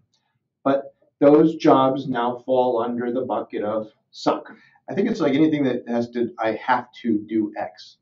But 0.62 0.95
those 1.21 1.57
jobs 1.57 2.09
now 2.09 2.43
fall 2.47 2.83
under 2.83 3.12
the 3.12 3.23
bucket 3.23 3.62
of 3.62 3.88
suck. 4.11 4.52
I 4.88 4.95
think 4.95 5.11
it's 5.11 5.21
like 5.21 5.35
anything 5.35 5.64
that 5.64 5.85
has 5.88 6.11
to, 6.11 6.33
I 6.38 6.52
have 6.52 6.88
to 7.02 7.19
do 7.29 7.52
X. 7.57 7.99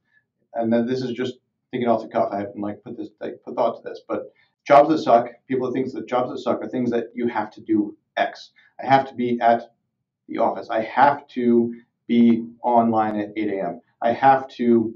And 0.55 0.73
then 0.73 0.87
this 0.87 1.03
is 1.03 1.13
just 1.13 1.35
thinking 1.71 1.89
off 1.89 2.03
the 2.03 2.09
cuff. 2.09 2.31
I 2.33 2.39
haven't 2.39 2.61
like 2.61 2.83
put 2.85 2.97
this, 2.97 3.09
like 3.21 3.41
put 3.45 3.55
thought 3.55 3.83
to 3.83 3.89
this, 3.89 4.01
but 4.07 4.33
jobs 4.67 4.89
that 4.91 4.99
suck, 4.99 5.29
people 5.47 5.71
think 5.73 5.93
that 5.93 6.07
jobs 6.07 6.31
that 6.31 6.39
suck 6.39 6.63
are 6.63 6.69
things 6.69 6.91
that 6.91 7.11
you 7.15 7.27
have 7.29 7.51
to 7.53 7.61
do 7.61 7.97
X. 8.17 8.51
I 8.89 8.95
have 8.95 9.09
to 9.09 9.15
be 9.15 9.39
at 9.41 9.75
the 10.29 10.39
office. 10.39 10.71
I 10.71 10.83
have 10.83 11.27
to 11.29 11.75
be 12.07 12.47
online 12.63 13.17
at 13.17 13.33
8 13.37 13.49
a.m. 13.49 13.81
I 14.01 14.13
have 14.13 14.49
to, 14.57 14.95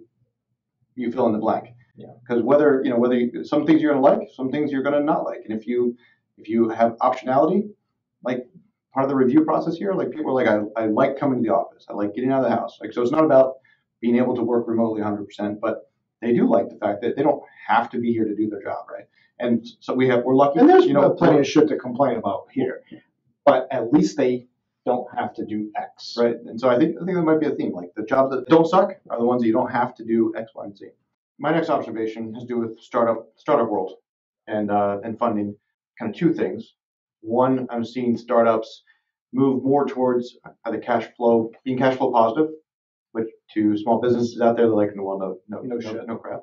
you 0.94 1.12
fill 1.12 1.26
in 1.26 1.32
the 1.32 1.38
blank. 1.38 1.74
Yeah. 1.96 2.06
Because 2.20 2.42
whether 2.42 2.80
you 2.82 2.90
know 2.90 2.98
whether 2.98 3.14
you, 3.14 3.44
some 3.44 3.66
things 3.66 3.82
you're 3.82 3.92
gonna 3.92 4.02
like, 4.02 4.28
some 4.34 4.50
things 4.50 4.72
you're 4.72 4.82
gonna 4.82 5.02
not 5.02 5.24
like, 5.24 5.40
and 5.44 5.58
if 5.58 5.66
you 5.66 5.94
if 6.38 6.48
you 6.48 6.70
have 6.70 6.92
optionality, 7.02 7.68
like 8.24 8.46
part 8.94 9.04
of 9.04 9.10
the 9.10 9.14
review 9.14 9.44
process 9.44 9.76
here, 9.76 9.92
like 9.92 10.10
people 10.10 10.30
are 10.30 10.42
like, 10.42 10.48
I, 10.48 10.82
I 10.82 10.86
like 10.86 11.18
coming 11.18 11.42
to 11.42 11.48
the 11.48 11.54
office. 11.54 11.84
I 11.90 11.92
like 11.92 12.14
getting 12.14 12.32
out 12.32 12.42
of 12.42 12.50
the 12.50 12.56
house. 12.56 12.78
Like 12.80 12.94
so, 12.94 13.02
it's 13.02 13.12
not 13.12 13.24
about 13.24 13.56
being 14.00 14.16
able 14.16 14.34
to 14.36 14.42
work 14.42 14.66
remotely 14.66 15.02
100%, 15.02 15.60
but 15.60 15.90
they 16.22 16.32
do 16.32 16.48
like 16.48 16.70
the 16.70 16.76
fact 16.76 17.02
that 17.02 17.14
they 17.14 17.22
don't 17.22 17.42
have 17.68 17.90
to 17.90 17.98
be 17.98 18.10
here 18.10 18.24
to 18.24 18.34
do 18.34 18.48
their 18.48 18.62
job, 18.62 18.86
right? 18.90 19.04
And 19.38 19.66
so 19.80 19.92
we 19.92 20.08
have 20.08 20.24
we're 20.24 20.34
lucky. 20.34 20.60
And 20.60 20.68
there's 20.68 20.86
you 20.86 20.94
know 20.94 21.10
plenty 21.10 21.40
of 21.40 21.46
shit 21.46 21.68
to 21.68 21.76
complain 21.76 22.16
about 22.16 22.46
here, 22.50 22.80
but 23.44 23.68
at 23.70 23.92
least 23.92 24.16
they 24.16 24.46
don't 24.84 25.06
have 25.16 25.32
to 25.34 25.44
do 25.44 25.70
X. 25.76 26.14
Right. 26.18 26.36
And 26.46 26.60
so 26.60 26.68
I 26.68 26.76
think 26.78 26.96
I 27.00 27.04
think 27.04 27.16
that 27.16 27.22
might 27.22 27.40
be 27.40 27.46
a 27.46 27.54
theme. 27.54 27.72
Like 27.72 27.90
the 27.94 28.02
jobs 28.04 28.30
that 28.34 28.46
don't 28.48 28.66
suck 28.66 28.94
are 29.10 29.18
the 29.18 29.24
ones 29.24 29.42
that 29.42 29.46
you 29.46 29.52
don't 29.52 29.70
have 29.70 29.94
to 29.96 30.04
do 30.04 30.32
X, 30.36 30.52
Y, 30.54 30.64
and 30.64 30.76
Z. 30.76 30.86
My 31.38 31.52
next 31.52 31.70
observation 31.70 32.34
has 32.34 32.42
to 32.44 32.48
do 32.48 32.58
with 32.58 32.78
startup 32.80 33.28
startup 33.36 33.68
world 33.68 33.94
and 34.46 34.70
uh, 34.70 34.98
and 35.04 35.18
funding. 35.18 35.56
Kind 35.98 36.12
of 36.12 36.18
two 36.18 36.32
things. 36.32 36.74
One, 37.20 37.68
I'm 37.70 37.84
seeing 37.84 38.16
startups 38.16 38.82
move 39.32 39.62
more 39.62 39.86
towards 39.86 40.36
either 40.64 40.78
cash 40.78 41.06
flow, 41.16 41.50
being 41.64 41.78
cash 41.78 41.96
flow 41.96 42.10
positive, 42.10 42.50
which 43.12 43.28
to 43.54 43.76
small 43.76 44.00
businesses 44.00 44.40
out 44.40 44.56
there, 44.56 44.66
they're 44.66 44.74
like, 44.76 44.90
well, 44.96 45.18
no, 45.18 45.38
no, 45.48 45.62
No 45.62 45.76
no, 45.76 45.80
shit. 45.80 46.06
no 46.06 46.16
crap, 46.16 46.40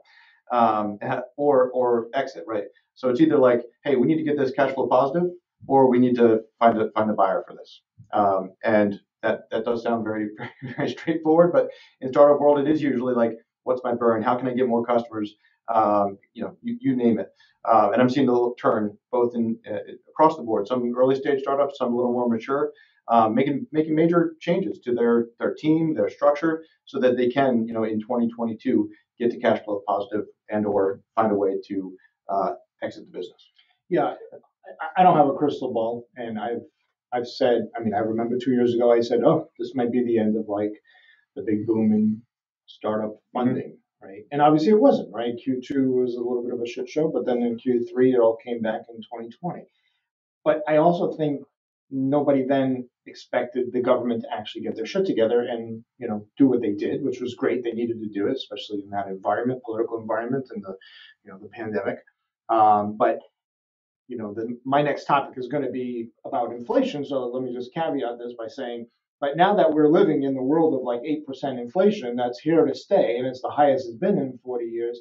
um, 0.51 0.97
or 1.37 1.69
or 1.71 2.07
exit, 2.13 2.45
right? 2.47 2.65
So 2.95 3.09
it's 3.09 3.21
either 3.21 3.37
like, 3.37 3.61
hey, 3.83 3.95
we 3.95 4.07
need 4.07 4.17
to 4.17 4.23
get 4.23 4.37
this 4.37 4.51
cash 4.51 4.73
flow 4.73 4.87
positive, 4.87 5.29
or 5.67 5.89
we 5.89 5.99
need 5.99 6.15
to 6.15 6.41
find 6.59 6.79
a 6.79 6.91
find 6.91 7.09
a 7.09 7.13
buyer 7.13 7.43
for 7.47 7.55
this. 7.55 7.81
Um, 8.13 8.51
and 8.63 8.99
that 9.21 9.41
that 9.51 9.65
does 9.65 9.83
sound 9.83 10.03
very 10.09 10.29
very, 10.77 10.89
straightforward, 10.89 11.51
but 11.53 11.69
in 12.01 12.11
startup 12.11 12.39
world, 12.39 12.59
it 12.59 12.71
is 12.71 12.81
usually 12.81 13.13
like, 13.13 13.33
what's 13.63 13.83
my 13.83 13.93
burn? 13.93 14.21
How 14.21 14.35
can 14.35 14.47
I 14.47 14.53
get 14.53 14.67
more 14.67 14.85
customers? 14.85 15.35
Um, 15.73 16.17
you 16.33 16.43
know, 16.43 16.57
you, 16.63 16.77
you 16.81 16.95
name 16.95 17.19
it. 17.19 17.27
Uh, 17.65 17.89
and 17.91 18.01
I'm 18.01 18.09
seeing 18.09 18.25
the 18.25 18.31
little 18.31 18.55
turn 18.55 18.97
both 19.11 19.35
in 19.35 19.59
uh, 19.69 19.79
across 20.09 20.37
the 20.37 20.43
board. 20.43 20.67
Some 20.67 20.93
early 20.97 21.15
stage 21.15 21.41
startups, 21.41 21.77
some 21.77 21.93
a 21.93 21.95
little 21.95 22.13
more 22.13 22.29
mature, 22.29 22.71
um, 23.09 23.35
making 23.35 23.67
making 23.71 23.95
major 23.95 24.35
changes 24.39 24.79
to 24.79 24.93
their 24.95 25.27
their 25.39 25.53
team, 25.53 25.93
their 25.93 26.09
structure, 26.09 26.63
so 26.85 26.99
that 26.99 27.17
they 27.17 27.29
can, 27.29 27.67
you 27.67 27.73
know, 27.73 27.83
in 27.83 27.99
2022 27.99 28.89
get 29.19 29.31
to 29.31 29.39
cash 29.39 29.61
flow 29.63 29.81
positive 29.85 30.25
and 30.49 30.65
or 30.65 31.01
find 31.15 31.31
a 31.31 31.35
way 31.35 31.55
to 31.67 31.95
uh, 32.29 32.51
exit 32.81 33.05
the 33.05 33.17
business. 33.17 33.49
Yeah, 33.89 34.15
I, 34.97 35.03
don't 35.03 35.17
have 35.17 35.27
a 35.27 35.33
crystal 35.33 35.73
ball, 35.73 36.07
and 36.15 36.39
I've 36.39 36.61
I've 37.13 37.27
said. 37.27 37.67
I 37.75 37.83
mean, 37.83 37.93
I 37.93 37.99
remember 37.99 38.37
two 38.37 38.51
years 38.51 38.73
ago 38.73 38.91
I 38.91 39.01
said, 39.01 39.23
oh, 39.23 39.49
this 39.57 39.73
might 39.75 39.91
be 39.91 40.03
the 40.03 40.19
end 40.19 40.37
of 40.37 40.47
like 40.47 40.73
the 41.35 41.43
big 41.43 41.65
boom 41.65 41.91
in 41.91 42.21
startup 42.65 43.15
funding. 43.33 43.77
Right, 44.01 44.23
and 44.31 44.41
obviously 44.41 44.69
it 44.69 44.79
wasn't. 44.79 45.13
Right, 45.13 45.33
Q2 45.35 45.87
was 45.87 46.15
a 46.15 46.19
little 46.19 46.43
bit 46.43 46.53
of 46.53 46.61
a 46.61 46.67
shit 46.67 46.87
show, 46.87 47.09
but 47.09 47.25
then 47.25 47.41
in 47.41 47.57
Q3 47.57 48.13
it 48.13 48.19
all 48.19 48.37
came 48.43 48.61
back 48.61 48.81
in 48.89 48.97
2020. 48.97 49.63
But 50.45 50.61
I 50.67 50.77
also 50.77 51.11
think 51.17 51.41
nobody 51.91 52.45
then 52.45 52.87
expected 53.05 53.71
the 53.71 53.81
government 53.81 54.21
to 54.21 54.33
actually 54.33 54.61
get 54.61 54.75
their 54.75 54.85
shit 54.85 55.05
together 55.05 55.41
and 55.41 55.83
you 55.97 56.07
know 56.07 56.25
do 56.37 56.47
what 56.47 56.61
they 56.61 56.73
did, 56.73 57.03
which 57.03 57.19
was 57.19 57.35
great. 57.35 57.63
They 57.63 57.71
needed 57.71 57.99
to 57.99 58.07
do 58.07 58.27
it, 58.27 58.37
especially 58.37 58.81
in 58.83 58.89
that 58.91 59.07
environment, 59.07 59.63
political 59.65 59.99
environment, 59.99 60.47
and 60.53 60.63
the 60.63 60.75
you 61.23 61.31
know 61.31 61.39
the 61.39 61.49
pandemic. 61.49 61.97
Um, 62.49 62.95
but 62.97 63.19
you 64.09 64.17
know, 64.17 64.33
the, 64.33 64.59
my 64.65 64.81
next 64.81 65.05
topic 65.05 65.37
is 65.37 65.47
going 65.47 65.63
to 65.63 65.71
be 65.71 66.09
about 66.25 66.51
inflation. 66.51 67.05
So 67.05 67.27
let 67.27 67.43
me 67.43 67.53
just 67.53 67.73
caveat 67.73 68.19
this 68.19 68.33
by 68.37 68.47
saying, 68.47 68.87
but 69.21 69.37
now 69.37 69.55
that 69.55 69.71
we're 69.71 69.87
living 69.87 70.23
in 70.23 70.33
the 70.33 70.41
world 70.41 70.73
of 70.73 70.81
like 70.81 71.01
eight 71.05 71.25
percent 71.25 71.59
inflation, 71.59 72.17
that's 72.17 72.39
here 72.39 72.65
to 72.65 72.75
stay, 72.75 73.17
and 73.17 73.25
it's 73.25 73.41
the 73.41 73.49
highest 73.49 73.87
it's 73.87 73.97
been 73.97 74.17
in 74.17 74.39
40 74.43 74.65
years 74.65 74.99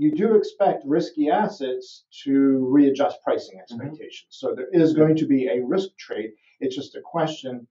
you 0.00 0.12
do 0.12 0.34
expect 0.34 0.82
risky 0.86 1.28
assets 1.28 2.04
to 2.24 2.66
readjust 2.70 3.22
pricing 3.22 3.60
expectations. 3.60 4.38
Mm-hmm. 4.42 4.46
So 4.46 4.54
there 4.54 4.68
is 4.72 4.94
going 4.94 5.16
to 5.16 5.26
be 5.26 5.48
a 5.48 5.62
risk 5.62 5.90
trade. 5.98 6.30
It's 6.58 6.74
just 6.74 6.96
a 6.96 7.02
question 7.02 7.66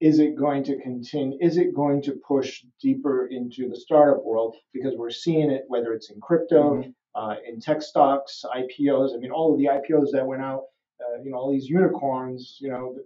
is 0.00 0.18
it 0.18 0.36
going 0.36 0.64
to 0.64 0.76
continue 0.80 1.38
is 1.40 1.56
it 1.56 1.74
going 1.74 2.02
to 2.02 2.20
push 2.28 2.64
deeper 2.82 3.28
into 3.28 3.68
the 3.68 3.76
startup 3.76 4.22
world 4.24 4.56
because 4.72 4.94
we're 4.96 5.08
seeing 5.08 5.50
it 5.50 5.62
whether 5.68 5.92
it's 5.94 6.10
in 6.10 6.20
crypto 6.20 6.74
mm-hmm. 6.74 6.90
Uh, 7.14 7.34
in 7.46 7.60
tech 7.60 7.82
stocks 7.82 8.44
ipos 8.56 9.14
i 9.14 9.18
mean 9.18 9.30
all 9.30 9.52
of 9.52 9.58
the 9.58 9.66
ipos 9.66 10.10
that 10.12 10.26
went 10.26 10.42
out 10.42 10.64
uh, 11.00 11.22
you 11.22 11.30
know 11.30 11.36
all 11.36 11.50
these 11.50 11.68
unicorns 11.68 12.58
you 12.60 12.70
know 12.70 12.96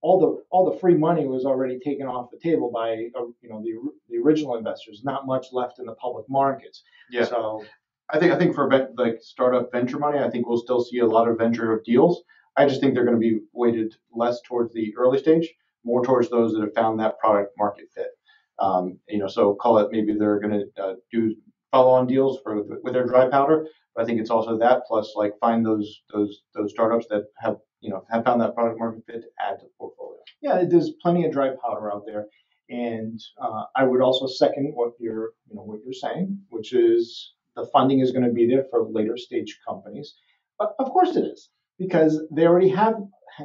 all 0.00 0.20
the 0.20 0.42
all 0.50 0.70
the 0.70 0.78
free 0.78 0.94
money 0.94 1.26
was 1.26 1.44
already 1.44 1.78
taken 1.78 2.06
off 2.06 2.30
the 2.30 2.38
table 2.38 2.70
by 2.72 3.08
uh, 3.18 3.24
you 3.40 3.48
know 3.48 3.60
the, 3.62 3.74
the 4.08 4.16
original 4.18 4.56
investors 4.56 5.02
not 5.04 5.26
much 5.26 5.46
left 5.52 5.78
in 5.78 5.86
the 5.86 5.94
public 5.94 6.24
markets 6.28 6.82
yeah 7.10 7.24
so 7.24 7.64
I 8.10 8.18
think 8.18 8.32
I 8.32 8.38
think 8.38 8.54
for 8.54 8.70
like 8.96 9.18
startup 9.20 9.70
venture 9.70 9.98
money, 9.98 10.18
I 10.18 10.30
think 10.30 10.48
we'll 10.48 10.58
still 10.58 10.82
see 10.82 11.00
a 11.00 11.06
lot 11.06 11.28
of 11.28 11.36
venture 11.36 11.82
deals. 11.84 12.22
I 12.56 12.66
just 12.66 12.80
think 12.80 12.94
they're 12.94 13.04
going 13.04 13.20
to 13.20 13.20
be 13.20 13.40
weighted 13.52 13.94
less 14.12 14.40
towards 14.42 14.72
the 14.72 14.94
early 14.96 15.18
stage, 15.18 15.52
more 15.84 16.02
towards 16.02 16.30
those 16.30 16.52
that 16.54 16.62
have 16.62 16.74
found 16.74 16.98
that 17.00 17.18
product 17.18 17.52
market 17.58 17.88
fit. 17.94 18.10
Um, 18.58 18.98
you 19.08 19.18
know, 19.18 19.28
so 19.28 19.54
call 19.54 19.78
it 19.78 19.92
maybe 19.92 20.14
they're 20.18 20.40
going 20.40 20.64
to 20.74 20.82
uh, 20.82 20.94
do 21.12 21.36
follow-on 21.70 22.06
deals 22.06 22.40
for 22.42 22.62
with 22.82 22.92
their 22.92 23.06
dry 23.06 23.28
powder. 23.28 23.66
But 23.94 24.02
I 24.02 24.06
think 24.06 24.20
it's 24.20 24.30
also 24.30 24.58
that 24.58 24.82
plus 24.86 25.14
like 25.16 25.34
find 25.40 25.64
those 25.64 26.02
those 26.12 26.42
those 26.54 26.70
startups 26.70 27.06
that 27.10 27.24
have 27.38 27.56
you 27.80 27.90
know 27.90 28.04
have 28.10 28.24
found 28.24 28.40
that 28.40 28.54
product 28.54 28.78
market 28.78 29.04
fit 29.06 29.22
to 29.22 29.28
add 29.40 29.58
to 29.58 29.64
the 29.66 29.70
portfolio. 29.78 30.18
Yeah, 30.40 30.64
there's 30.68 30.90
plenty 31.02 31.24
of 31.26 31.32
dry 31.32 31.50
powder 31.62 31.92
out 31.92 32.04
there, 32.06 32.26
And 32.68 33.20
uh, 33.40 33.64
I 33.74 33.84
would 33.84 34.02
also 34.02 34.26
second 34.26 34.72
what 34.74 34.92
you're, 35.00 35.32
you 35.48 35.56
know, 35.56 35.62
what 35.62 35.80
you're 35.84 35.92
saying, 35.92 36.38
which 36.50 36.72
is 36.72 37.32
the 37.56 37.66
funding 37.66 38.00
is 38.00 38.12
going 38.12 38.24
to 38.24 38.32
be 38.32 38.46
there 38.46 38.66
for 38.70 38.86
later 38.88 39.16
stage 39.16 39.58
companies. 39.66 40.14
But 40.58 40.74
of 40.78 40.90
course 40.90 41.16
it 41.16 41.24
is, 41.24 41.48
because 41.78 42.20
they 42.30 42.46
already 42.46 42.68
have, 42.70 42.96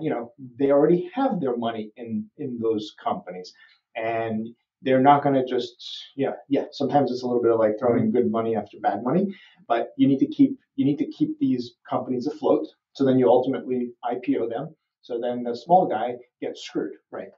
you 0.02 0.10
know, 0.10 0.34
they 0.60 0.72
already 0.72 1.10
have 1.14 1.40
their 1.40 1.56
money 1.56 1.92
in 1.96 2.30
in 2.38 2.60
those 2.62 2.94
companies, 3.02 3.54
and 3.96 4.48
they're 4.84 5.02
not 5.02 5.24
going 5.24 5.36
to 5.36 5.46
just, 5.46 5.76
yeah, 6.16 6.34
yeah. 6.50 6.66
Sometimes 6.72 7.12
it's 7.12 7.24
a 7.24 7.28
little 7.28 7.42
bit 7.42 7.52
of 7.52 7.60
like 7.60 7.80
throwing 7.80 8.12
good 8.12 8.30
money 8.30 8.56
after 8.56 8.78
bad 8.82 9.04
money, 9.04 9.36
but 9.68 9.90
you 9.98 10.08
need 10.08 10.20
to 10.20 10.28
keep 10.28 10.58
you 10.76 10.86
need 10.86 10.98
to 10.98 11.08
keep 11.08 11.38
these 11.40 11.76
companies 11.90 12.28
afloat. 12.28 12.68
So 12.94 13.06
then 13.06 13.20
you 13.20 13.30
ultimately 13.30 13.92
IPO 14.04 14.50
them. 14.50 14.76
So 15.02 15.20
then 15.22 15.44
the 15.44 15.56
small 15.56 15.88
guy 15.88 16.16
gets 16.42 16.64
screwed, 16.64 16.94
right? 17.12 17.30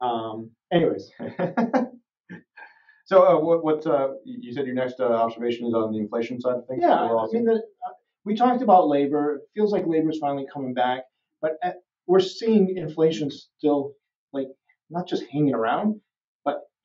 Um, 0.00 0.50
anyways, 0.72 1.10
So 3.06 3.24
uh, 3.24 3.40
what, 3.40 3.64
what 3.64 3.86
uh, 3.86 4.14
you 4.24 4.52
said 4.52 4.66
your 4.66 4.74
next 4.74 4.98
uh, 4.98 5.04
observation 5.04 5.64
is 5.68 5.74
on 5.74 5.92
the 5.92 5.98
inflation 5.98 6.40
side 6.40 6.56
of 6.56 6.66
things? 6.66 6.80
yeah. 6.82 6.92
I 6.92 7.26
mean, 7.32 7.44
the, 7.44 7.54
uh, 7.54 7.92
we 8.24 8.34
talked 8.34 8.62
about 8.62 8.88
labor. 8.88 9.36
It 9.36 9.42
feels 9.54 9.70
like 9.70 9.86
labor 9.86 10.10
is 10.10 10.18
finally 10.18 10.44
coming 10.52 10.74
back, 10.74 11.04
but 11.40 11.52
at, 11.62 11.76
we're 12.08 12.18
seeing 12.18 12.76
inflation 12.76 13.30
still 13.30 13.92
like 14.32 14.48
not 14.90 15.06
just 15.06 15.22
hanging 15.30 15.54
around, 15.54 16.00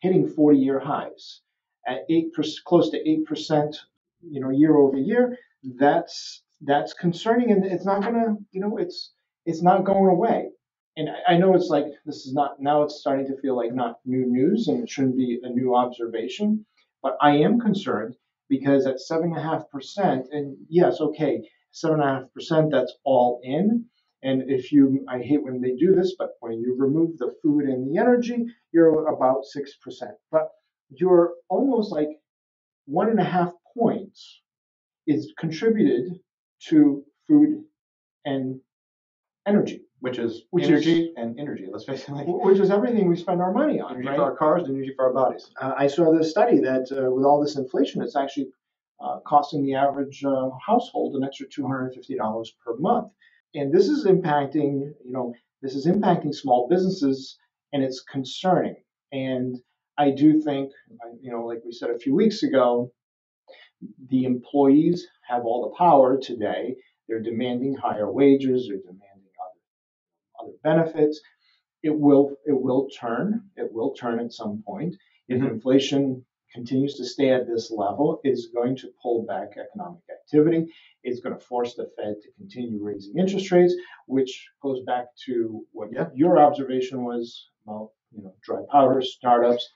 hitting 0.02 0.28
40-year 0.28 0.80
highs 0.80 1.42
at 1.88 2.00
eight 2.10 2.34
percent, 2.34 2.64
close 2.66 2.90
to 2.92 3.10
eight 3.10 3.26
percent, 3.26 3.78
you 4.22 4.42
know, 4.42 4.50
year 4.52 4.76
over 4.78 4.98
year. 4.98 5.38
That's 5.64 6.44
that's 6.62 6.94
concerning, 6.94 7.52
and 7.52 7.66
it's 7.66 7.86
not 7.86 8.04
gonna, 8.04 8.36
you 8.52 8.62
know, 8.62 8.78
it's 8.78 9.14
it's 9.46 9.64
not 9.64 9.86
going 9.86 10.10
away. 10.10 10.50
And 10.98 11.10
I, 11.10 11.36
I 11.36 11.38
know 11.38 11.56
it's 11.56 11.70
like 11.70 11.86
this 12.06 12.26
is 12.28 12.34
not 12.34 12.62
now. 12.62 12.84
It's 12.84 13.00
starting 13.00 13.28
to 13.28 13.42
feel 13.42 13.56
like 13.58 13.74
not 13.74 14.00
new 14.06 14.26
news, 14.26 14.68
and 14.68 14.84
it 14.84 14.90
shouldn't 14.90 15.18
be 15.18 15.40
a 15.44 15.50
new 15.50 15.76
observation. 15.76 16.66
But 17.04 17.18
I 17.22 17.38
am 17.38 17.60
concerned 17.60 18.16
because 18.50 18.86
at 18.86 19.00
seven 19.00 19.34
and 20.32 20.58
yes, 20.70 21.02
okay, 21.02 21.42
seven 21.72 22.02
and 22.02 22.10
a 22.10 22.14
half 22.14 22.34
percent, 22.34 22.72
that's 22.72 22.94
all 23.04 23.40
in. 23.44 23.86
And 24.24 24.50
if 24.50 24.72
you, 24.72 25.04
I 25.10 25.20
hate 25.20 25.44
when 25.44 25.62
they 25.62 25.76
do 25.76 25.96
this, 25.96 26.16
but 26.18 26.32
when 26.42 26.60
you 26.60 26.76
remove 26.78 27.18
the 27.18 27.34
food 27.42 27.66
and 27.66 27.90
the 27.90 28.00
energy, 28.00 28.46
you're 28.72 29.08
about 29.08 29.46
six 29.46 29.76
percent. 29.76 30.12
But 30.32 30.50
you're 30.90 31.34
almost 31.50 31.92
like 31.92 32.10
one 32.86 33.10
and 33.10 33.20
a 33.20 33.24
half 33.24 33.52
points 33.76 34.42
is 35.08 35.34
contributed 35.38 36.20
to 36.68 37.04
food 37.28 37.64
and 38.26 38.60
energy, 39.48 39.82
which 40.00 40.20
is 40.20 40.44
Which 40.52 40.66
energy 40.66 41.14
and 41.18 41.40
energy. 41.40 41.68
Let's 41.72 41.86
face 41.86 42.08
it, 42.08 42.12
like 42.12 42.28
which 42.28 42.60
is 42.60 42.70
everything 42.70 43.08
we 43.10 43.16
spend 43.16 43.42
our 43.42 43.52
money 43.52 43.80
on, 43.80 43.94
energy 43.94 44.08
right? 44.08 44.18
for 44.18 44.24
our 44.24 44.36
cars, 44.36 44.68
and 44.68 44.76
energy 44.76 44.94
for 44.96 45.06
our 45.06 45.14
bodies. 45.14 45.50
Uh, 45.60 45.74
I 45.76 45.88
saw 45.88 46.16
this 46.16 46.30
study 46.30 46.60
that 46.60 46.92
uh, 46.92 47.10
with 47.10 47.26
all 47.26 47.42
this 47.42 47.56
inflation, 47.56 48.02
it's 48.02 48.16
actually 48.16 48.50
uh, 49.00 49.20
costing 49.26 49.66
the 49.66 49.74
average 49.74 50.24
uh, 50.24 50.50
household 50.66 51.16
an 51.16 51.24
extra 51.24 51.48
$250 51.48 52.50
per 52.64 52.76
month. 52.78 53.12
And 53.56 53.74
this 53.74 53.88
is 53.90 54.06
impacting, 54.06 54.94
you 55.06 55.12
know, 55.12 55.34
this 55.62 55.76
is 55.76 55.86
impacting 55.86 56.34
small 56.34 56.68
businesses, 56.70 57.38
and 57.74 57.84
it's 57.84 58.02
concerning. 58.02 58.76
And 59.12 59.58
I 59.98 60.12
do 60.12 60.42
think, 60.42 60.72
you 61.22 61.32
know, 61.32 61.46
like 61.46 61.62
we 61.66 61.72
said 61.72 61.90
a 61.90 62.00
few 62.00 62.16
weeks 62.16 62.44
ago, 62.44 62.92
the 64.10 64.26
employees 64.26 65.08
have 65.28 65.46
all 65.46 65.70
the 65.70 65.76
power 65.78 66.18
today. 66.20 66.76
They're 67.08 67.22
demanding 67.22 67.76
higher 67.76 68.12
wages. 68.12 68.68
They're 68.68 68.78
demanding 68.78 69.32
other 69.44 69.62
other 70.48 70.58
benefits. 70.64 71.22
It 71.84 71.98
will 71.98 72.36
it 72.46 72.60
will 72.60 72.90
turn. 72.90 73.50
It 73.58 73.72
will 73.74 73.94
turn 73.94 74.20
at 74.20 74.34
some 74.34 74.64
point. 74.66 74.96
If 75.28 75.42
Mhm. 75.42 75.52
inflation 75.52 76.26
continues 76.54 76.96
to 76.96 77.06
stay 77.06 77.30
at 77.32 77.48
this 77.48 77.72
level, 77.72 78.20
is 78.24 78.50
going 78.54 78.76
to 78.78 78.90
pull 79.02 79.26
back 79.26 79.52
economic 79.58 80.02
activity. 80.12 80.72
It's 81.04 81.20
going 81.20 81.38
to 81.38 81.44
force 81.44 81.76
the 81.76 81.90
Fed 81.96 82.16
to 82.22 82.32
continue 82.38 82.80
raising 82.84 83.18
interest 83.18 83.52
rates, 83.52 83.74
which 84.08 84.50
goes 84.62 84.82
back 84.86 85.06
to 85.26 85.66
what 85.72 85.90
Yeah. 85.92 86.10
your 86.14 86.40
observation 86.40 87.04
was 87.04 87.50
about, 87.66 87.92
you 88.12 88.24
know, 88.24 88.36
dry 88.44 88.62
powder 88.72 89.02
startups. 89.02 89.68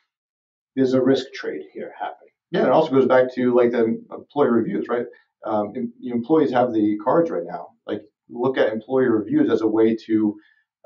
There's 0.76 0.94
a 0.94 1.02
risk 1.02 1.32
trade 1.34 1.64
here 1.74 1.94
happening. 1.98 2.34
Yeah, 2.52 2.66
it 2.66 2.72
also 2.72 2.92
goes 2.92 3.08
back 3.08 3.34
to 3.36 3.54
like 3.54 3.72
the 3.72 4.02
employee 4.12 4.50
reviews, 4.50 4.88
right? 4.88 5.06
Um, 5.46 5.74
employees 6.04 6.52
have 6.52 6.74
the 6.74 6.98
cards 7.04 7.30
right 7.30 7.46
now. 7.46 7.70
Like, 7.88 8.02
look 8.30 8.58
at 8.58 8.72
employee 8.74 9.08
reviews 9.08 9.50
as 9.50 9.62
a 9.62 9.68
way 9.68 9.96
to 10.08 10.38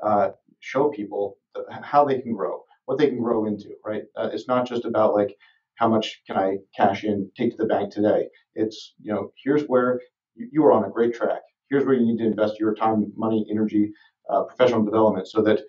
uh, 0.02 0.30
show 0.60 0.88
people 0.90 1.38
how 1.82 2.04
they 2.04 2.20
can 2.20 2.32
grow, 2.32 2.62
what 2.84 2.98
they 2.98 3.08
can 3.08 3.18
grow 3.20 3.46
into, 3.46 3.74
right? 3.84 4.04
Uh, 4.16 4.30
it's 4.32 4.48
not 4.48 4.66
just 4.66 4.84
about 4.84 5.14
like 5.14 5.36
how 5.80 5.88
much 5.88 6.20
can 6.26 6.36
I 6.36 6.58
cash 6.76 7.04
in, 7.04 7.30
take 7.36 7.52
to 7.52 7.56
the 7.56 7.64
bank 7.64 7.90
today. 7.90 8.28
It's 8.54 8.94
you 9.02 9.12
know, 9.12 9.32
here's 9.42 9.62
where 9.64 9.98
you, 10.36 10.62
are 10.64 10.72
on 10.72 10.84
a 10.84 10.90
great 10.90 11.14
track. 11.14 11.40
Here's 11.70 11.86
where 11.86 11.94
you 11.94 12.04
need 12.06 12.18
to 12.18 12.26
invest 12.26 12.60
your 12.60 12.74
time, 12.74 13.10
money, 13.16 13.46
energy, 13.50 13.92
uh, 14.28 14.42
professional 14.42 14.84
development, 14.84 15.26
so 15.26 15.42
that 15.42 15.60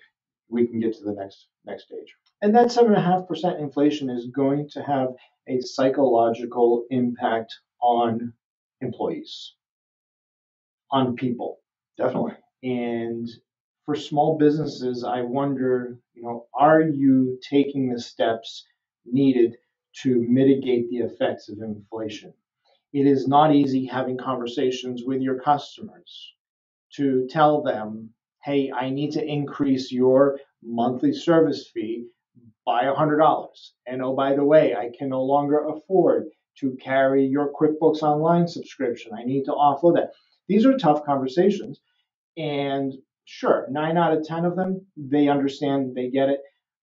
we 0.50 0.67
can 0.67 0.82
get 0.82 0.93
to 0.97 1.04
the 1.06 1.13
next 1.13 1.47
next 1.65 1.86
stage. 1.86 2.13
And 2.41 2.54
that 2.56 2.71
seven 2.71 2.91
and 2.91 3.02
a 3.02 3.06
half 3.06 3.26
percent 3.26 3.62
inflation 3.62 4.10
is 4.10 4.28
going 4.28 4.67
to 4.74 4.82
have 4.84 5.10
a 5.47 5.62
psychological 5.62 6.86
impact 6.89 7.54
on 7.82 8.34
employees, 8.82 9.54
on 10.91 11.15
people. 11.15 11.60
Definitely. 11.97 12.34
And 12.63 13.30
for 13.86 13.95
small 13.95 14.38
businesses, 14.38 15.06
I 15.06 15.21
wonder, 15.21 15.97
you 16.13 16.24
know, 16.24 16.47
are 16.54 16.82
you 16.82 17.39
taking 17.50 17.89
the 17.89 18.00
steps 18.00 18.65
needed 19.06 19.56
to 20.04 20.25
mitigate 20.27 20.89
the 20.89 20.97
effects 20.97 21.49
of 21.49 21.60
inflation? 21.60 22.34
It 22.93 23.08
is 23.08 23.27
not 23.27 23.56
easy 23.56 23.86
having 23.86 24.17
conversations 24.17 25.04
with 25.06 25.21
your 25.21 25.39
customers 25.39 26.34
to 26.95 27.27
tell 27.30 27.62
them, 27.62 28.10
hey, 28.43 28.71
I 28.71 28.89
need 28.89 29.12
to 29.13 29.25
increase 29.25 29.91
your 29.91 30.39
monthly 30.62 31.13
service 31.13 31.69
fee 31.73 32.08
by 32.65 32.84
$100. 32.84 33.47
And 33.88 34.01
oh, 34.01 34.15
by 34.15 34.36
the 34.36 34.43
way, 34.43 34.75
I 34.75 34.91
can 34.97 35.10
no 35.10 35.23
longer 35.23 35.67
afford 35.67 36.25
to 36.60 36.77
carry 36.82 37.25
your 37.25 37.51
QuickBooks 37.54 38.04
Online 38.04 38.47
subscription. 38.47 39.13
I 39.17 39.23
need 39.23 39.45
to 39.45 39.51
offload 39.51 39.95
that. 39.95 40.12
These 40.47 40.65
are 40.65 40.77
tough 40.77 41.06
conversations. 41.06 41.80
And 42.38 42.93
sure, 43.25 43.67
nine 43.69 43.97
out 43.97 44.15
of 44.17 44.25
10 44.25 44.45
of 44.45 44.56
them, 44.56 44.86
they 44.97 45.27
understand, 45.27 45.95
they 45.95 46.10
get 46.10 46.30
it. 46.30 46.41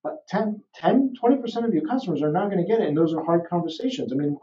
But 0.08 0.26
10, 0.28 0.62
10 0.74 1.14
20% 1.22 1.64
of 1.66 1.74
your 1.74 1.86
customers 1.86 2.22
are 2.22 2.32
not 2.32 2.50
going 2.50 2.62
to 2.64 2.70
get 2.70 2.80
it. 2.80 2.88
And 2.88 2.96
those 2.96 3.12
are 3.14 3.22
hard 3.22 3.42
conversations. 3.48 4.12
I 4.12 4.16
mean, 4.16 4.38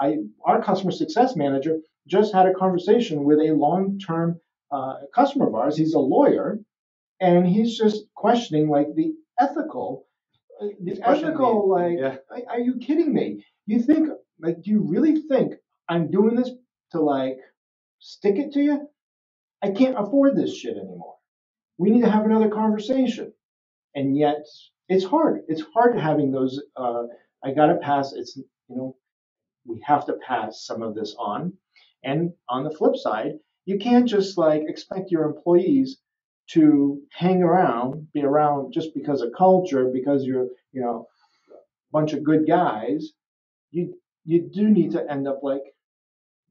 I, 0.00 0.16
our 0.44 0.62
customer 0.62 0.92
success 0.92 1.36
manager 1.36 1.78
just 2.06 2.32
had 2.32 2.46
a 2.46 2.54
conversation 2.54 3.24
with 3.24 3.38
a 3.38 3.52
long 3.52 3.98
term 3.98 4.40
uh, 4.72 4.94
customer 5.14 5.48
of 5.48 5.54
ours. 5.54 5.76
He's 5.76 5.94
a 5.94 5.98
lawyer, 5.98 6.58
and 7.20 7.46
he's 7.46 7.76
just 7.76 8.04
questioning 8.14 8.68
like 8.70 8.94
the 8.94 9.12
ethical, 9.38 10.06
uh, 10.60 10.68
the 10.82 10.92
He's 10.92 11.00
ethical, 11.02 11.68
like, 11.68 11.98
yeah. 11.98 12.16
are- 12.30 12.54
are 12.54 12.60
you 12.60 12.78
kidding 12.78 13.12
me? 13.12 13.44
You 13.66 13.82
think, 13.82 14.08
like, 14.40 14.62
do 14.62 14.70
you 14.70 14.80
really 14.80 15.20
think 15.22 15.54
I'm 15.88 16.10
doing 16.10 16.34
this 16.36 16.50
to 16.92 17.00
like 17.00 17.38
stick 17.98 18.36
it 18.38 18.52
to 18.52 18.60
you? 18.62 18.88
I 19.62 19.70
can't 19.72 19.98
afford 19.98 20.34
this 20.36 20.56
shit 20.56 20.76
anymore. 20.78 21.16
We 21.76 21.90
need 21.90 22.02
to 22.02 22.10
have 22.10 22.24
another 22.24 22.48
conversation. 22.48 23.32
And 23.94 24.16
yet, 24.16 24.46
it's 24.90 25.04
hard. 25.04 25.42
It's 25.48 25.62
hard 25.72 25.96
having 25.98 26.32
those. 26.32 26.60
Uh, 26.76 27.04
I 27.42 27.52
gotta 27.52 27.76
pass. 27.76 28.12
It's 28.12 28.36
you 28.36 28.76
know, 28.76 28.96
we 29.64 29.80
have 29.86 30.04
to 30.06 30.14
pass 30.26 30.66
some 30.66 30.82
of 30.82 30.94
this 30.94 31.14
on. 31.18 31.54
And 32.02 32.32
on 32.48 32.64
the 32.64 32.70
flip 32.70 32.96
side, 32.96 33.34
you 33.66 33.78
can't 33.78 34.08
just 34.08 34.36
like 34.36 34.62
expect 34.66 35.10
your 35.10 35.24
employees 35.24 35.98
to 36.52 37.00
hang 37.12 37.42
around, 37.42 38.08
be 38.12 38.22
around 38.22 38.72
just 38.72 38.92
because 38.94 39.22
of 39.22 39.30
culture, 39.36 39.90
because 39.92 40.24
you're, 40.24 40.48
you 40.72 40.80
know, 40.82 41.06
a 41.50 41.54
bunch 41.92 42.12
of 42.12 42.24
good 42.24 42.46
guys. 42.46 43.12
You 43.70 43.94
you 44.24 44.50
do 44.52 44.68
need 44.68 44.92
to 44.92 45.08
end 45.08 45.28
up 45.28 45.40
like 45.42 45.62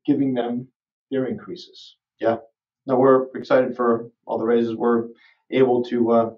giving 0.05 0.33
them 0.33 0.69
their 1.11 1.25
increases. 1.25 1.97
Yeah. 2.21 2.37
No, 2.85 2.95
we're 2.95 3.27
excited 3.35 3.75
for 3.75 4.09
all 4.25 4.37
the 4.37 4.45
raises 4.45 4.75
we're 4.75 5.07
able 5.51 5.83
to 5.85 6.11
uh, 6.11 6.29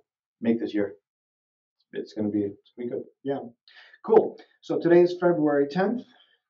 make 0.42 0.60
this 0.60 0.74
year. 0.74 0.96
It's 1.94 2.14
going 2.14 2.26
to 2.26 2.32
be 2.32 2.44
it's 2.44 2.72
going 2.78 2.90
to 2.90 2.96
be 2.96 3.02
good. 3.02 3.04
Yeah, 3.24 3.40
cool. 4.06 4.38
So 4.62 4.80
today 4.80 5.02
is 5.02 5.16
February 5.20 5.68
10th, 5.68 6.00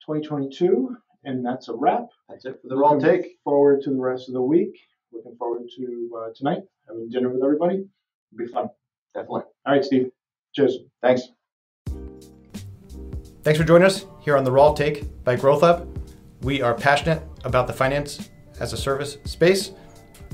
2022, 0.06 0.96
and 1.24 1.46
that's 1.46 1.70
a 1.70 1.74
wrap. 1.74 2.06
That's 2.30 2.46
it 2.46 2.60
for 2.62 2.68
the 2.68 2.78
raw 2.78 2.98
take. 2.98 3.38
Forward 3.44 3.82
to 3.84 3.90
the 3.90 4.00
rest 4.00 4.28
of 4.28 4.34
the 4.34 4.42
week. 4.42 4.78
Looking 5.12 5.36
forward 5.38 5.64
to 5.78 6.12
uh, 6.18 6.30
tonight 6.36 6.60
having 6.88 7.10
dinner 7.10 7.30
with 7.30 7.44
everybody. 7.44 7.76
It'll 7.76 8.46
be 8.46 8.48
fun. 8.48 8.70
Definitely. 9.14 9.44
All 9.66 9.74
right, 9.74 9.84
Steve. 9.84 10.12
Cheers. 10.54 10.78
Thanks. 11.02 11.24
Thanks 13.44 13.60
for 13.60 13.66
joining 13.66 13.88
us 13.88 14.06
here 14.20 14.38
on 14.38 14.44
the 14.44 14.52
Raw 14.52 14.74
Take 14.74 15.24
by 15.24 15.36
Growth 15.36 15.64
Lab. 15.64 15.88
We 16.44 16.62
are 16.62 16.74
passionate 16.74 17.24
about 17.44 17.68
the 17.68 17.74
finance 17.74 18.30
as 18.60 18.74
a 18.74 18.78
service 18.78 19.18
space 19.26 19.72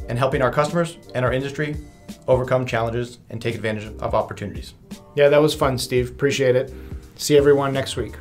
and 0.09 0.17
helping 0.17 0.41
our 0.41 0.51
customers 0.51 0.97
and 1.15 1.23
our 1.23 1.31
industry 1.31 1.77
overcome 2.27 2.65
challenges, 2.65 3.19
and 3.29 3.41
take 3.41 3.55
advantage 3.55 3.85
of 3.85 4.13
opportunities. 4.13 4.73
Yeah, 5.15 5.29
that 5.29 5.41
was 5.41 5.55
fun, 5.55 5.77
Steve. 5.77 6.09
Appreciate 6.09 6.55
it. 6.55 6.73
See 7.15 7.37
everyone 7.37 7.73
next 7.73 7.95
week. 7.95 8.15